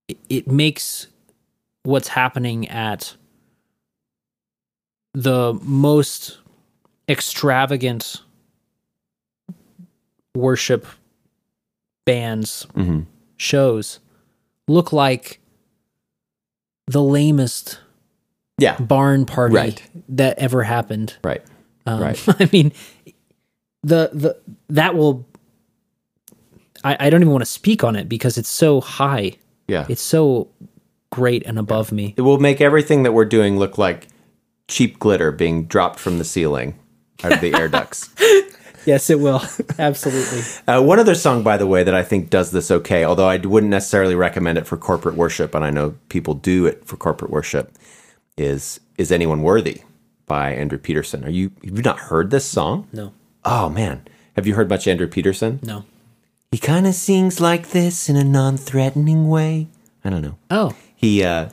it, 0.08 0.18
it 0.28 0.46
makes 0.48 1.06
what's 1.84 2.08
happening 2.08 2.68
at 2.68 3.14
the 5.14 5.58
most 5.62 6.38
extravagant 7.08 8.22
worship 10.34 10.86
bands 12.04 12.66
shows 13.36 14.00
look 14.68 14.92
like 14.92 15.40
the 16.86 17.00
lamest 17.02 17.78
Yeah. 18.58 18.78
barn 18.78 19.24
party 19.26 19.54
Right. 19.54 19.82
that 20.10 20.38
ever 20.38 20.62
happened. 20.64 21.16
Right. 21.22 21.42
Um, 21.86 22.00
Right. 22.00 22.22
I 22.40 22.48
mean, 22.52 22.72
the 23.82 24.10
the 24.12 24.36
that 24.68 24.94
will. 24.94 25.26
I, 26.84 26.96
I 27.00 27.10
don't 27.10 27.22
even 27.22 27.32
want 27.32 27.42
to 27.42 27.50
speak 27.50 27.82
on 27.82 27.96
it 27.96 28.08
because 28.08 28.38
it's 28.38 28.48
so 28.48 28.80
high. 28.80 29.32
Yeah. 29.66 29.86
It's 29.88 30.02
so 30.02 30.48
great 31.10 31.44
and 31.46 31.58
above 31.58 31.92
me. 31.92 32.14
it 32.16 32.22
will 32.22 32.38
make 32.38 32.60
everything 32.60 33.04
that 33.04 33.12
we're 33.12 33.24
doing 33.24 33.58
look 33.58 33.78
like 33.78 34.08
cheap 34.68 34.98
glitter 34.98 35.30
being 35.32 35.64
dropped 35.64 35.98
from 36.00 36.18
the 36.18 36.24
ceiling 36.24 36.78
out 37.22 37.32
of 37.32 37.40
the 37.40 37.54
air 37.54 37.68
ducts. 37.68 38.10
Yes, 38.86 39.08
it 39.08 39.18
will. 39.18 39.42
Absolutely. 39.78 40.42
Uh, 40.68 40.82
one 40.82 40.98
other 40.98 41.14
song, 41.14 41.42
by 41.42 41.56
the 41.56 41.66
way, 41.66 41.82
that 41.84 41.94
I 41.94 42.02
think 42.02 42.28
does 42.28 42.50
this 42.50 42.70
okay, 42.70 43.02
although 43.02 43.26
I 43.26 43.38
wouldn't 43.38 43.70
necessarily 43.70 44.14
recommend 44.14 44.58
it 44.58 44.66
for 44.66 44.76
corporate 44.76 45.16
worship, 45.16 45.54
and 45.54 45.64
I 45.64 45.70
know 45.70 45.94
people 46.10 46.34
do 46.34 46.66
it 46.66 46.84
for 46.84 46.98
corporate 46.98 47.30
worship, 47.30 47.72
is 48.36 48.80
"Is 48.98 49.10
Anyone 49.10 49.40
Worthy" 49.40 49.80
by 50.26 50.52
Andrew 50.52 50.76
Peterson. 50.76 51.24
Are 51.24 51.30
you 51.30 51.50
have 51.64 51.76
you 51.78 51.82
not 51.82 51.98
heard 51.98 52.30
this 52.30 52.44
song? 52.44 52.86
No. 52.92 53.14
Oh 53.42 53.70
man, 53.70 54.06
have 54.36 54.46
you 54.46 54.54
heard 54.54 54.68
much 54.68 54.86
Andrew 54.86 55.06
Peterson? 55.08 55.60
No. 55.62 55.86
He 56.54 56.58
kind 56.58 56.86
of 56.86 56.94
sings 56.94 57.40
like 57.40 57.70
this 57.70 58.08
in 58.08 58.14
a 58.14 58.22
non-threatening 58.22 59.28
way. 59.28 59.66
I 60.04 60.10
don't 60.10 60.22
know. 60.22 60.38
Oh. 60.52 60.72
He, 60.94 61.24
uh, 61.24 61.48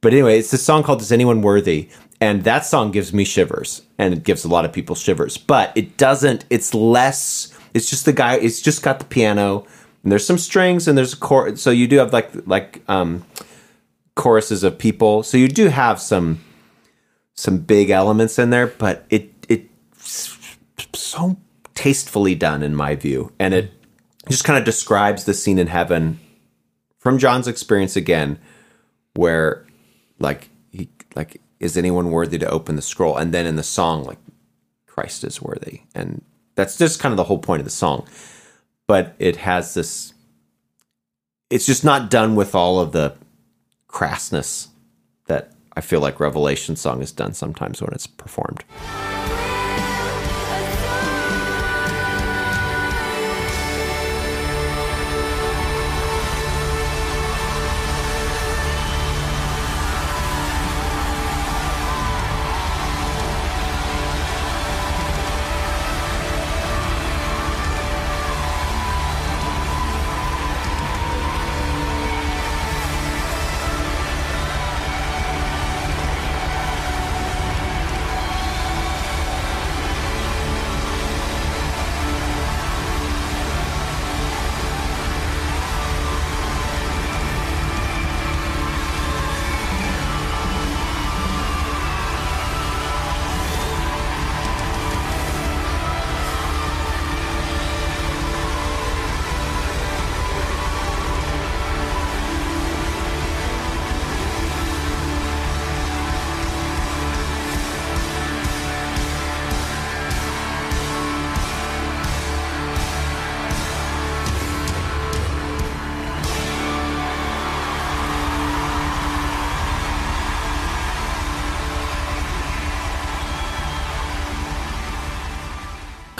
but 0.00 0.12
anyway, 0.12 0.38
it's 0.38 0.52
a 0.52 0.56
song 0.56 0.84
called 0.84 1.00
"Is 1.00 1.10
Anyone 1.10 1.42
Worthy," 1.42 1.88
and 2.20 2.44
that 2.44 2.64
song 2.64 2.92
gives 2.92 3.12
me 3.12 3.24
shivers, 3.24 3.82
and 3.98 4.14
it 4.14 4.22
gives 4.22 4.44
a 4.44 4.48
lot 4.48 4.64
of 4.64 4.72
people 4.72 4.94
shivers. 4.94 5.36
But 5.36 5.72
it 5.76 5.96
doesn't. 5.96 6.44
It's 6.48 6.74
less. 6.74 7.52
It's 7.74 7.90
just 7.90 8.04
the 8.04 8.12
guy. 8.12 8.36
It's 8.36 8.62
just 8.62 8.84
got 8.84 9.00
the 9.00 9.04
piano, 9.04 9.66
and 10.04 10.12
there's 10.12 10.24
some 10.24 10.38
strings, 10.38 10.86
and 10.86 10.96
there's 10.96 11.14
a 11.14 11.16
chord. 11.16 11.58
So 11.58 11.72
you 11.72 11.88
do 11.88 11.96
have 11.96 12.12
like 12.12 12.30
like 12.46 12.84
um, 12.88 13.24
choruses 14.14 14.62
of 14.62 14.78
people. 14.78 15.24
So 15.24 15.36
you 15.36 15.48
do 15.48 15.70
have 15.70 16.00
some 16.00 16.38
some 17.34 17.58
big 17.58 17.90
elements 17.90 18.38
in 18.38 18.50
there, 18.50 18.68
but 18.68 19.06
it 19.10 19.28
it's 19.48 20.38
so 20.94 21.36
tastefully 21.74 22.36
done 22.36 22.62
in 22.62 22.76
my 22.76 22.94
view, 22.94 23.32
and 23.40 23.52
it 23.52 23.72
just 24.28 24.44
kind 24.44 24.58
of 24.58 24.64
describes 24.64 25.24
the 25.24 25.34
scene 25.34 25.58
in 25.58 25.68
heaven 25.68 26.18
from 26.98 27.18
John's 27.18 27.48
experience 27.48 27.96
again, 27.96 28.38
where 29.14 29.66
like 30.18 30.48
he 30.70 30.88
like 31.14 31.40
is 31.60 31.76
anyone 31.76 32.10
worthy 32.10 32.38
to 32.38 32.48
open 32.48 32.76
the 32.76 32.82
scroll, 32.82 33.16
and 33.16 33.32
then 33.32 33.46
in 33.46 33.56
the 33.56 33.62
song 33.62 34.04
like 34.04 34.18
Christ 34.86 35.24
is 35.24 35.40
worthy, 35.40 35.82
and 35.94 36.22
that's 36.54 36.76
just 36.76 37.00
kind 37.00 37.12
of 37.12 37.16
the 37.16 37.24
whole 37.24 37.38
point 37.38 37.60
of 37.60 37.64
the 37.66 37.70
song. 37.70 38.08
But 38.86 39.14
it 39.18 39.36
has 39.36 39.74
this. 39.74 40.12
It's 41.50 41.66
just 41.66 41.84
not 41.84 42.10
done 42.10 42.34
with 42.34 42.54
all 42.54 42.80
of 42.80 42.92
the 42.92 43.14
crassness 43.88 44.68
that 45.26 45.52
I 45.76 45.80
feel 45.80 46.00
like 46.00 46.18
Revelation 46.18 46.76
song 46.76 47.02
is 47.02 47.12
done 47.12 47.34
sometimes 47.34 47.80
when 47.80 47.92
it's 47.92 48.06
performed. 48.06 48.64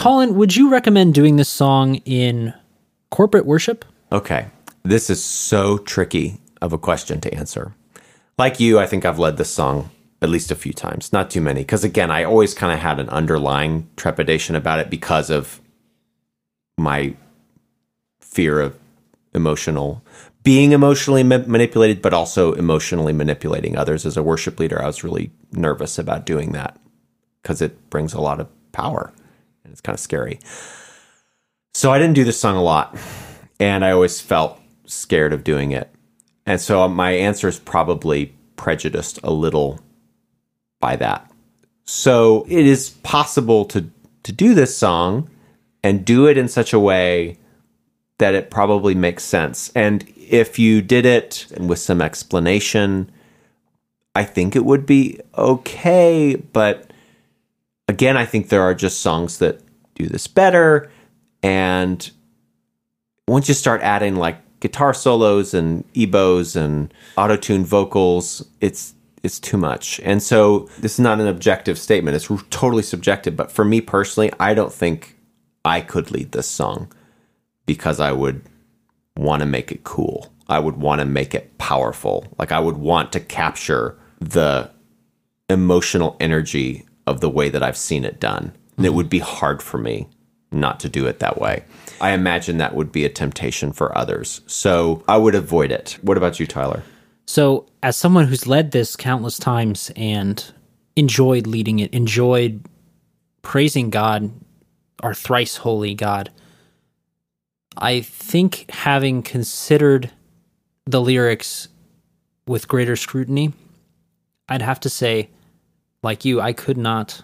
Colin, 0.06 0.36
would 0.36 0.54
you 0.54 0.70
recommend 0.70 1.14
doing 1.14 1.34
this 1.34 1.48
song 1.48 1.96
in 2.04 2.54
corporate 3.10 3.44
worship? 3.44 3.84
Okay. 4.12 4.46
This 4.84 5.10
is 5.10 5.20
so 5.20 5.78
tricky 5.78 6.40
of 6.62 6.72
a 6.72 6.78
question 6.78 7.20
to 7.22 7.34
answer. 7.34 7.74
Like 8.38 8.60
you, 8.60 8.78
I 8.78 8.86
think 8.86 9.04
I've 9.04 9.18
led 9.18 9.36
this 9.36 9.50
song 9.50 9.90
at 10.22 10.28
least 10.28 10.52
a 10.52 10.54
few 10.54 10.72
times, 10.72 11.12
not 11.12 11.28
too 11.28 11.40
many. 11.40 11.62
Because 11.62 11.82
again, 11.82 12.12
I 12.12 12.22
always 12.22 12.54
kind 12.54 12.72
of 12.72 12.78
had 12.78 13.00
an 13.00 13.08
underlying 13.08 13.88
trepidation 13.96 14.54
about 14.54 14.78
it 14.78 14.90
because 14.90 15.28
of 15.28 15.60
my 16.78 17.16
fear 18.20 18.60
of 18.60 18.78
emotional, 19.34 20.04
being 20.44 20.70
emotionally 20.70 21.24
ma- 21.24 21.42
manipulated, 21.48 22.00
but 22.00 22.14
also 22.14 22.52
emotionally 22.52 23.12
manipulating 23.12 23.76
others. 23.76 24.06
As 24.06 24.16
a 24.16 24.22
worship 24.22 24.60
leader, 24.60 24.80
I 24.80 24.86
was 24.86 25.02
really 25.02 25.32
nervous 25.50 25.98
about 25.98 26.26
doing 26.26 26.52
that 26.52 26.78
because 27.42 27.60
it 27.60 27.90
brings 27.90 28.14
a 28.14 28.20
lot 28.20 28.38
of 28.38 28.46
power 28.70 29.12
it's 29.76 29.82
kind 29.82 29.92
of 29.92 30.00
scary. 30.00 30.40
So 31.74 31.92
I 31.92 31.98
didn't 31.98 32.14
do 32.14 32.24
this 32.24 32.40
song 32.40 32.56
a 32.56 32.62
lot 32.62 32.96
and 33.60 33.84
I 33.84 33.90
always 33.90 34.22
felt 34.22 34.58
scared 34.86 35.34
of 35.34 35.44
doing 35.44 35.72
it. 35.72 35.90
And 36.46 36.58
so 36.58 36.88
my 36.88 37.10
answer 37.10 37.46
is 37.46 37.58
probably 37.58 38.34
prejudiced 38.56 39.20
a 39.22 39.30
little 39.30 39.80
by 40.80 40.96
that. 40.96 41.30
So 41.84 42.46
it 42.48 42.64
is 42.64 42.88
possible 42.88 43.66
to 43.66 43.90
to 44.22 44.32
do 44.32 44.54
this 44.54 44.76
song 44.76 45.28
and 45.84 46.06
do 46.06 46.26
it 46.26 46.38
in 46.38 46.48
such 46.48 46.72
a 46.72 46.80
way 46.80 47.38
that 48.18 48.34
it 48.34 48.50
probably 48.50 48.94
makes 48.94 49.24
sense. 49.24 49.70
And 49.74 50.10
if 50.16 50.58
you 50.58 50.80
did 50.80 51.04
it 51.04 51.46
with 51.60 51.78
some 51.78 52.00
explanation, 52.00 53.12
I 54.14 54.24
think 54.24 54.56
it 54.56 54.64
would 54.64 54.86
be 54.86 55.20
okay, 55.36 56.34
but 56.34 56.90
again, 57.88 58.16
I 58.16 58.24
think 58.24 58.48
there 58.48 58.62
are 58.62 58.74
just 58.74 59.00
songs 59.00 59.38
that 59.38 59.60
do 59.96 60.06
this 60.06 60.26
better 60.26 60.90
and 61.42 62.10
once 63.28 63.48
you 63.48 63.54
start 63.54 63.82
adding 63.82 64.16
like 64.16 64.38
guitar 64.60 64.94
solos 64.94 65.54
and 65.54 65.84
EBows 65.94 66.56
and 66.56 66.92
auto-tuned 67.16 67.66
vocals, 67.66 68.46
it's 68.60 68.94
it's 69.22 69.40
too 69.40 69.56
much. 69.56 70.00
And 70.04 70.22
so 70.22 70.68
this 70.78 70.94
is 70.94 71.00
not 71.00 71.20
an 71.20 71.26
objective 71.26 71.78
statement. 71.78 72.14
It's 72.14 72.30
totally 72.50 72.84
subjective, 72.84 73.34
but 73.34 73.50
for 73.50 73.64
me 73.64 73.80
personally, 73.80 74.30
I 74.38 74.54
don't 74.54 74.72
think 74.72 75.16
I 75.64 75.80
could 75.80 76.12
lead 76.12 76.30
this 76.30 76.48
song 76.48 76.92
because 77.64 77.98
I 77.98 78.12
would 78.12 78.42
want 79.16 79.40
to 79.40 79.46
make 79.46 79.72
it 79.72 79.82
cool. 79.82 80.32
I 80.48 80.60
would 80.60 80.76
want 80.76 81.00
to 81.00 81.04
make 81.04 81.34
it 81.34 81.58
powerful. 81.58 82.26
Like 82.38 82.52
I 82.52 82.60
would 82.60 82.76
want 82.76 83.12
to 83.12 83.20
capture 83.20 83.98
the 84.20 84.70
emotional 85.50 86.16
energy 86.20 86.86
of 87.08 87.20
the 87.20 87.30
way 87.30 87.48
that 87.48 87.64
I've 87.64 87.76
seen 87.76 88.04
it 88.04 88.20
done. 88.20 88.52
And 88.76 88.86
it 88.86 88.94
would 88.94 89.08
be 89.08 89.18
hard 89.18 89.62
for 89.62 89.78
me 89.78 90.08
not 90.50 90.80
to 90.80 90.88
do 90.88 91.06
it 91.06 91.18
that 91.18 91.40
way. 91.40 91.64
I 92.00 92.10
imagine 92.10 92.58
that 92.58 92.74
would 92.74 92.92
be 92.92 93.04
a 93.04 93.08
temptation 93.08 93.72
for 93.72 93.96
others. 93.96 94.42
So 94.46 95.02
I 95.08 95.16
would 95.16 95.34
avoid 95.34 95.72
it. 95.72 95.98
What 96.02 96.16
about 96.16 96.38
you, 96.38 96.46
Tyler? 96.46 96.82
So, 97.26 97.66
as 97.82 97.96
someone 97.96 98.26
who's 98.26 98.46
led 98.46 98.70
this 98.70 98.94
countless 98.94 99.38
times 99.38 99.90
and 99.96 100.44
enjoyed 100.94 101.46
leading 101.46 101.80
it, 101.80 101.92
enjoyed 101.92 102.64
praising 103.42 103.90
God, 103.90 104.30
our 105.02 105.12
thrice 105.14 105.56
holy 105.56 105.94
God, 105.94 106.30
I 107.76 108.00
think 108.00 108.70
having 108.70 109.22
considered 109.22 110.10
the 110.86 111.00
lyrics 111.00 111.68
with 112.46 112.68
greater 112.68 112.96
scrutiny, 112.96 113.52
I'd 114.48 114.62
have 114.62 114.80
to 114.80 114.88
say, 114.88 115.30
like 116.02 116.24
you, 116.24 116.40
I 116.40 116.52
could 116.52 116.78
not, 116.78 117.22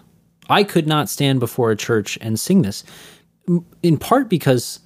I 0.49 0.63
could 0.63 0.87
not 0.87 1.09
stand 1.09 1.39
before 1.39 1.71
a 1.71 1.75
church 1.75 2.17
and 2.21 2.39
sing 2.39 2.61
this. 2.61 2.83
In 3.81 3.97
part 3.97 4.29
because 4.29 4.79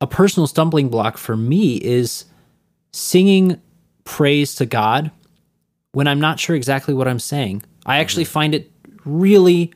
a 0.00 0.06
personal 0.06 0.46
stumbling 0.46 0.88
block 0.88 1.16
for 1.16 1.36
me 1.36 1.76
is 1.76 2.24
singing 2.92 3.60
praise 4.04 4.54
to 4.56 4.66
God 4.66 5.10
when 5.92 6.06
I'm 6.06 6.20
not 6.20 6.38
sure 6.38 6.56
exactly 6.56 6.94
what 6.94 7.08
I'm 7.08 7.18
saying. 7.18 7.62
I 7.86 7.98
actually 7.98 8.24
find 8.24 8.54
it 8.54 8.70
really 9.04 9.72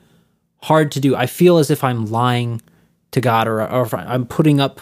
hard 0.63 0.93
to 0.93 1.01
do. 1.01 1.15
I 1.17 1.27
feel 1.27 1.59
as 1.59 1.71
if 1.71 1.85
I'm 1.85 2.07
lying 2.07 2.61
to 3.13 3.21
God 3.21 3.49
or, 3.49 3.67
or 3.67 3.83
if 3.83 3.95
I'm 3.95 4.27
putting 4.27 4.61
up 4.61 4.81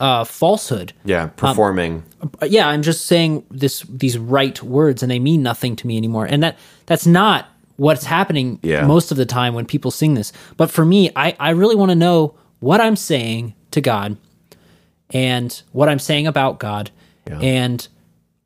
uh, 0.00 0.24
falsehood. 0.24 0.92
Yeah, 1.04 1.28
performing. 1.28 2.04
Uh, 2.22 2.46
yeah, 2.46 2.68
I'm 2.68 2.82
just 2.82 3.06
saying 3.06 3.44
this 3.50 3.80
these 3.82 4.18
right 4.18 4.60
words 4.62 5.02
and 5.02 5.10
they 5.10 5.18
mean 5.18 5.42
nothing 5.42 5.76
to 5.76 5.86
me 5.86 5.96
anymore. 5.96 6.26
And 6.26 6.42
that 6.42 6.58
that's 6.86 7.06
not 7.06 7.48
what's 7.76 8.04
happening 8.04 8.58
Yeah. 8.62 8.86
most 8.86 9.10
of 9.10 9.16
the 9.16 9.26
time 9.26 9.54
when 9.54 9.66
people 9.66 9.90
sing 9.90 10.14
this. 10.14 10.32
But 10.56 10.70
for 10.70 10.84
me, 10.84 11.10
I, 11.16 11.36
I 11.40 11.50
really 11.50 11.76
want 11.76 11.90
to 11.90 11.96
know 11.96 12.34
what 12.60 12.80
I'm 12.80 12.96
saying 12.96 13.54
to 13.72 13.80
God 13.80 14.16
and 15.10 15.62
what 15.72 15.88
I'm 15.88 15.98
saying 15.98 16.26
about 16.26 16.58
God 16.58 16.90
and 17.26 17.86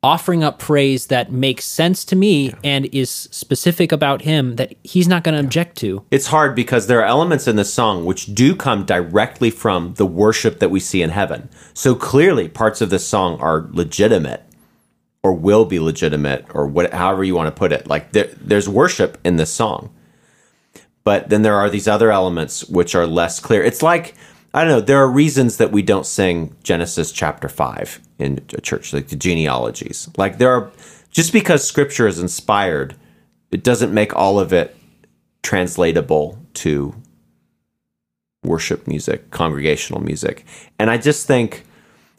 offering 0.01 0.43
up 0.45 0.59
praise 0.59 1.07
that 1.07 1.29
makes 1.31 1.65
sense 1.65 2.05
to 2.05 2.15
me 2.15 2.53
and 2.63 2.85
is 2.93 3.09
specific 3.09 3.91
about 3.91 4.21
him 4.21 4.55
that 4.55 4.73
he's 4.83 5.09
not 5.09 5.23
going 5.25 5.33
to 5.35 5.41
object 5.41 5.77
to. 5.77 6.05
it's 6.09 6.27
hard 6.27 6.55
because 6.55 6.87
there 6.87 7.01
are 7.01 7.05
elements 7.05 7.47
in 7.49 7.57
the 7.57 7.65
song 7.65 8.05
which 8.05 8.27
do 8.33 8.55
come 8.55 8.85
directly 8.85 9.49
from 9.51 9.93
the 9.95 10.05
worship 10.05 10.59
that 10.59 10.69
we 10.71 10.79
see 10.79 11.01
in 11.01 11.09
heaven. 11.09 11.49
So 11.73 11.95
clearly, 11.95 12.47
parts 12.47 12.79
of 12.79 12.89
this 12.89 13.05
song 13.05 13.37
are 13.41 13.67
legitimate 13.71 14.43
or 15.23 15.33
will 15.33 15.65
be 15.65 15.79
legitimate 15.79 16.45
or 16.53 16.67
what, 16.67 16.93
however 16.93 17.23
you 17.23 17.35
want 17.35 17.53
to 17.53 17.59
put 17.59 17.71
it. 17.71 17.87
Like 17.87 18.11
there, 18.11 18.29
there's 18.39 18.69
worship 18.69 19.17
in 19.23 19.35
this 19.35 19.53
song. 19.53 19.93
But 21.03 21.29
then 21.29 21.41
there 21.41 21.55
are 21.55 21.69
these 21.69 21.87
other 21.87 22.11
elements 22.11 22.65
which 22.69 22.95
are 22.95 23.07
less 23.07 23.39
clear. 23.39 23.63
It's 23.63 23.81
like, 23.81 24.15
I 24.53 24.63
don't 24.63 24.69
know, 24.69 24.81
there 24.81 24.99
are 24.99 25.09
reasons 25.09 25.57
that 25.57 25.71
we 25.71 25.81
don't 25.81 26.05
sing 26.05 26.55
Genesis 26.63 27.11
chapter 27.11 27.49
5 27.49 27.99
in 28.19 28.45
a 28.53 28.61
church, 28.61 28.93
like 28.93 29.07
the 29.07 29.15
genealogies. 29.15 30.09
Like 30.17 30.37
there 30.37 30.51
are, 30.51 30.71
just 31.11 31.33
because 31.33 31.65
scripture 31.65 32.07
is 32.07 32.19
inspired, 32.19 32.95
it 33.51 33.63
doesn't 33.63 33.93
make 33.93 34.15
all 34.15 34.39
of 34.39 34.53
it 34.53 34.75
translatable 35.41 36.37
to 36.55 36.95
worship 38.43 38.87
music, 38.87 39.31
congregational 39.31 40.01
music. 40.01 40.45
And 40.77 40.89
I 40.89 40.97
just 40.97 41.27
think 41.27 41.63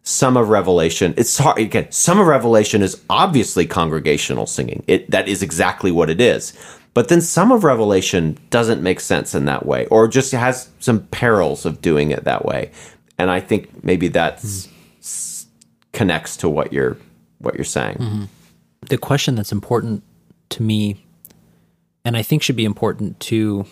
some 0.02 0.36
of 0.36 0.48
Revelation, 0.48 1.14
it's 1.16 1.36
hard 1.38 1.58
again, 1.58 1.90
some 1.90 2.18
of 2.18 2.26
Revelation 2.26 2.82
is 2.82 3.00
obviously 3.10 3.66
congregational 3.66 4.46
singing. 4.46 4.82
It 4.86 5.10
that 5.10 5.28
is 5.28 5.42
exactly 5.42 5.92
what 5.92 6.10
it 6.10 6.20
is. 6.20 6.52
But 6.92 7.08
then 7.08 7.20
some 7.20 7.52
of 7.52 7.62
Revelation 7.62 8.36
doesn't 8.50 8.82
make 8.82 8.98
sense 8.98 9.34
in 9.34 9.44
that 9.44 9.64
way, 9.64 9.86
or 9.86 10.08
just 10.08 10.32
has 10.32 10.70
some 10.80 11.06
perils 11.08 11.64
of 11.64 11.80
doing 11.80 12.10
it 12.10 12.24
that 12.24 12.44
way. 12.44 12.72
And 13.16 13.30
I 13.30 13.38
think 13.40 13.84
maybe 13.84 14.08
that 14.08 14.44
s 14.44 14.66
hmm. 14.68 15.50
connects 15.92 16.36
to 16.38 16.48
what 16.48 16.72
you're 16.72 16.96
what 17.38 17.54
you're 17.54 17.64
saying. 17.64 17.96
Mm-hmm. 17.96 18.24
the 18.88 18.98
question 18.98 19.34
that's 19.34 19.52
important 19.52 20.02
to 20.50 20.62
me 20.62 21.04
and 22.04 22.16
i 22.16 22.22
think 22.22 22.42
should 22.42 22.56
be 22.56 22.64
important 22.64 23.18
to 23.20 23.64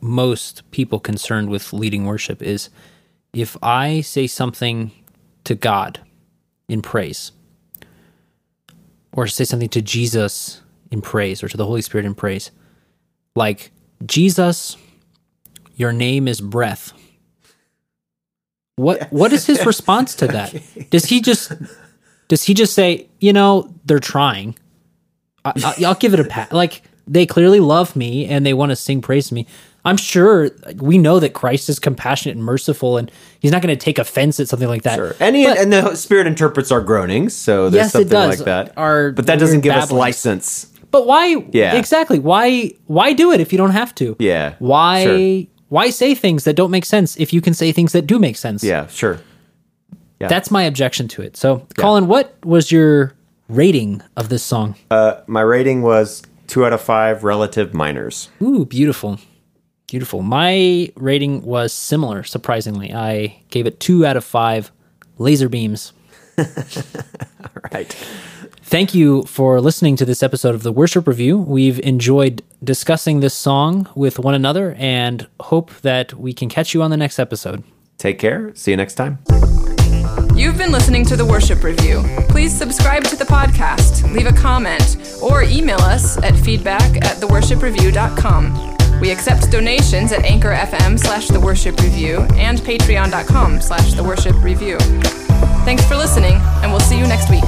most 0.00 0.68
people 0.70 1.00
concerned 1.00 1.50
with 1.50 1.72
leading 1.72 2.04
worship 2.04 2.42
is 2.42 2.70
if 3.34 3.56
i 3.62 4.00
say 4.00 4.26
something 4.26 4.90
to 5.44 5.54
god 5.54 6.00
in 6.68 6.80
praise 6.82 7.32
or 9.12 9.26
say 9.26 9.44
something 9.44 9.68
to 9.68 9.82
jesus 9.82 10.62
in 10.90 11.00
praise 11.00 11.42
or 11.42 11.48
to 11.48 11.56
the 11.56 11.66
holy 11.66 11.82
spirit 11.82 12.06
in 12.06 12.14
praise 12.14 12.50
like 13.34 13.70
jesus 14.06 14.76
your 15.76 15.92
name 15.92 16.28
is 16.28 16.40
breath 16.40 16.92
what 18.76 19.10
what 19.12 19.32
is 19.32 19.46
his 19.46 19.64
response 19.72 20.14
to 20.14 20.26
that 20.26 20.54
does 20.90 21.06
he 21.06 21.20
just 21.20 21.52
does 22.28 22.42
he 22.42 22.54
just 22.54 22.74
say, 22.74 23.08
you 23.20 23.32
know, 23.32 23.72
they're 23.84 23.98
trying? 23.98 24.56
I, 25.44 25.52
I, 25.64 25.84
I'll 25.86 25.94
give 25.94 26.14
it 26.14 26.20
a 26.20 26.24
pat. 26.24 26.52
Like 26.52 26.82
they 27.06 27.26
clearly 27.26 27.60
love 27.60 27.96
me 27.96 28.26
and 28.26 28.46
they 28.46 28.54
want 28.54 28.70
to 28.70 28.76
sing 28.76 29.02
praise 29.02 29.28
to 29.28 29.34
me. 29.34 29.46
I'm 29.84 29.96
sure 29.96 30.50
like, 30.64 30.80
we 30.80 30.96
know 30.98 31.20
that 31.20 31.34
Christ 31.34 31.68
is 31.68 31.78
compassionate 31.78 32.36
and 32.36 32.44
merciful, 32.44 32.96
and 32.96 33.10
He's 33.40 33.52
not 33.52 33.60
going 33.62 33.76
to 33.76 33.82
take 33.82 33.98
offense 33.98 34.40
at 34.40 34.48
something 34.48 34.68
like 34.68 34.82
that. 34.82 34.96
Sure. 34.96 35.14
And, 35.20 35.36
he, 35.36 35.44
But- 35.44 35.58
and 35.58 35.72
the 35.72 35.94
Spirit 35.96 36.26
interprets 36.26 36.72
our 36.72 36.80
groanings, 36.80 37.34
so 37.34 37.68
there's 37.68 37.84
Yes, 37.84 37.88
it 37.88 37.92
something 37.92 38.08
does. 38.08 38.38
like 38.38 38.44
that. 38.46 38.72
Our 38.78 39.12
but 39.12 39.26
that 39.26 39.38
doesn't 39.38 39.60
give 39.60 39.74
us 39.74 39.92
license. 39.92 40.66
But 40.90 41.06
why? 41.06 41.44
Yeah. 41.52 41.74
exactly. 41.76 42.18
Why? 42.18 42.72
Why 42.86 43.12
do 43.12 43.32
it 43.32 43.40
if 43.40 43.52
you 43.52 43.58
don't 43.58 43.72
have 43.72 43.94
to? 43.96 44.16
Yeah, 44.18 44.54
Why? 44.60 45.04
sure. 45.04 45.46
Why 45.68 45.90
say 45.90 46.14
things 46.14 46.44
that 46.44 46.54
don't 46.54 46.70
make 46.70 46.84
sense 46.84 47.16
if 47.16 47.32
you 47.32 47.40
can 47.40 47.52
say 47.52 47.72
things 47.72 47.92
that 47.92 48.06
do 48.06 48.18
make 48.20 48.36
sense? 48.36 48.62
Yeah, 48.62 48.86
sure. 48.86 49.18
Yeah. 50.20 50.28
That's 50.28 50.50
my 50.50 50.62
objection 50.62 51.08
to 51.08 51.22
it. 51.22 51.36
So, 51.36 51.66
Colin, 51.76 52.06
what 52.06 52.36
was 52.44 52.70
your 52.70 53.12
rating 53.48 54.00
of 54.16 54.28
this 54.28 54.44
song? 54.44 54.76
Uh, 54.90 55.20
my 55.26 55.40
rating 55.40 55.82
was 55.82 56.22
two 56.46 56.64
out 56.64 56.72
of 56.72 56.80
five 56.80 57.24
relative 57.24 57.74
minors. 57.74 58.28
Ooh, 58.40 58.64
beautiful. 58.64 59.18
Beautiful. 59.94 60.22
My 60.22 60.90
rating 60.96 61.42
was 61.42 61.72
similar, 61.72 62.24
surprisingly. 62.24 62.92
I 62.92 63.40
gave 63.50 63.64
it 63.68 63.78
two 63.78 64.04
out 64.04 64.16
of 64.16 64.24
five 64.24 64.72
laser 65.18 65.48
beams. 65.48 65.92
All 66.36 66.44
right. 67.72 67.92
Thank 68.64 68.92
you 68.92 69.22
for 69.22 69.60
listening 69.60 69.94
to 69.94 70.04
this 70.04 70.20
episode 70.20 70.56
of 70.56 70.64
the 70.64 70.72
Worship 70.72 71.06
Review. 71.06 71.38
We've 71.38 71.78
enjoyed 71.78 72.42
discussing 72.64 73.20
this 73.20 73.34
song 73.34 73.88
with 73.94 74.18
one 74.18 74.34
another 74.34 74.74
and 74.80 75.28
hope 75.38 75.72
that 75.82 76.14
we 76.14 76.32
can 76.32 76.48
catch 76.48 76.74
you 76.74 76.82
on 76.82 76.90
the 76.90 76.96
next 76.96 77.20
episode. 77.20 77.62
Take 77.96 78.18
care. 78.18 78.52
See 78.56 78.72
you 78.72 78.76
next 78.76 78.96
time. 78.96 79.20
You've 80.34 80.58
been 80.58 80.72
listening 80.72 81.04
to 81.04 81.14
the 81.14 81.24
Worship 81.24 81.62
Review. 81.62 82.02
Please 82.30 82.52
subscribe 82.52 83.04
to 83.04 83.14
the 83.14 83.26
podcast, 83.26 84.12
leave 84.12 84.26
a 84.26 84.32
comment, 84.32 85.14
or 85.22 85.44
email 85.44 85.78
us 85.82 86.20
at 86.24 86.36
feedback 86.36 86.96
at 86.96 87.18
theworshipreview.com. 87.18 88.73
We 89.00 89.10
accept 89.10 89.50
donations 89.50 90.12
at 90.12 90.24
Anchor 90.24 90.52
FM 90.52 90.98
slash 90.98 91.28
The 91.28 91.40
Worship 91.40 91.78
Review 91.80 92.20
and 92.34 92.58
patreon.com 92.58 93.60
slash 93.60 93.94
The 93.94 94.04
Worship 94.04 94.34
Review. 94.42 94.78
Thanks 95.64 95.84
for 95.86 95.96
listening, 95.96 96.34
and 96.62 96.70
we'll 96.70 96.80
see 96.80 96.98
you 96.98 97.06
next 97.06 97.30
week. 97.30 97.44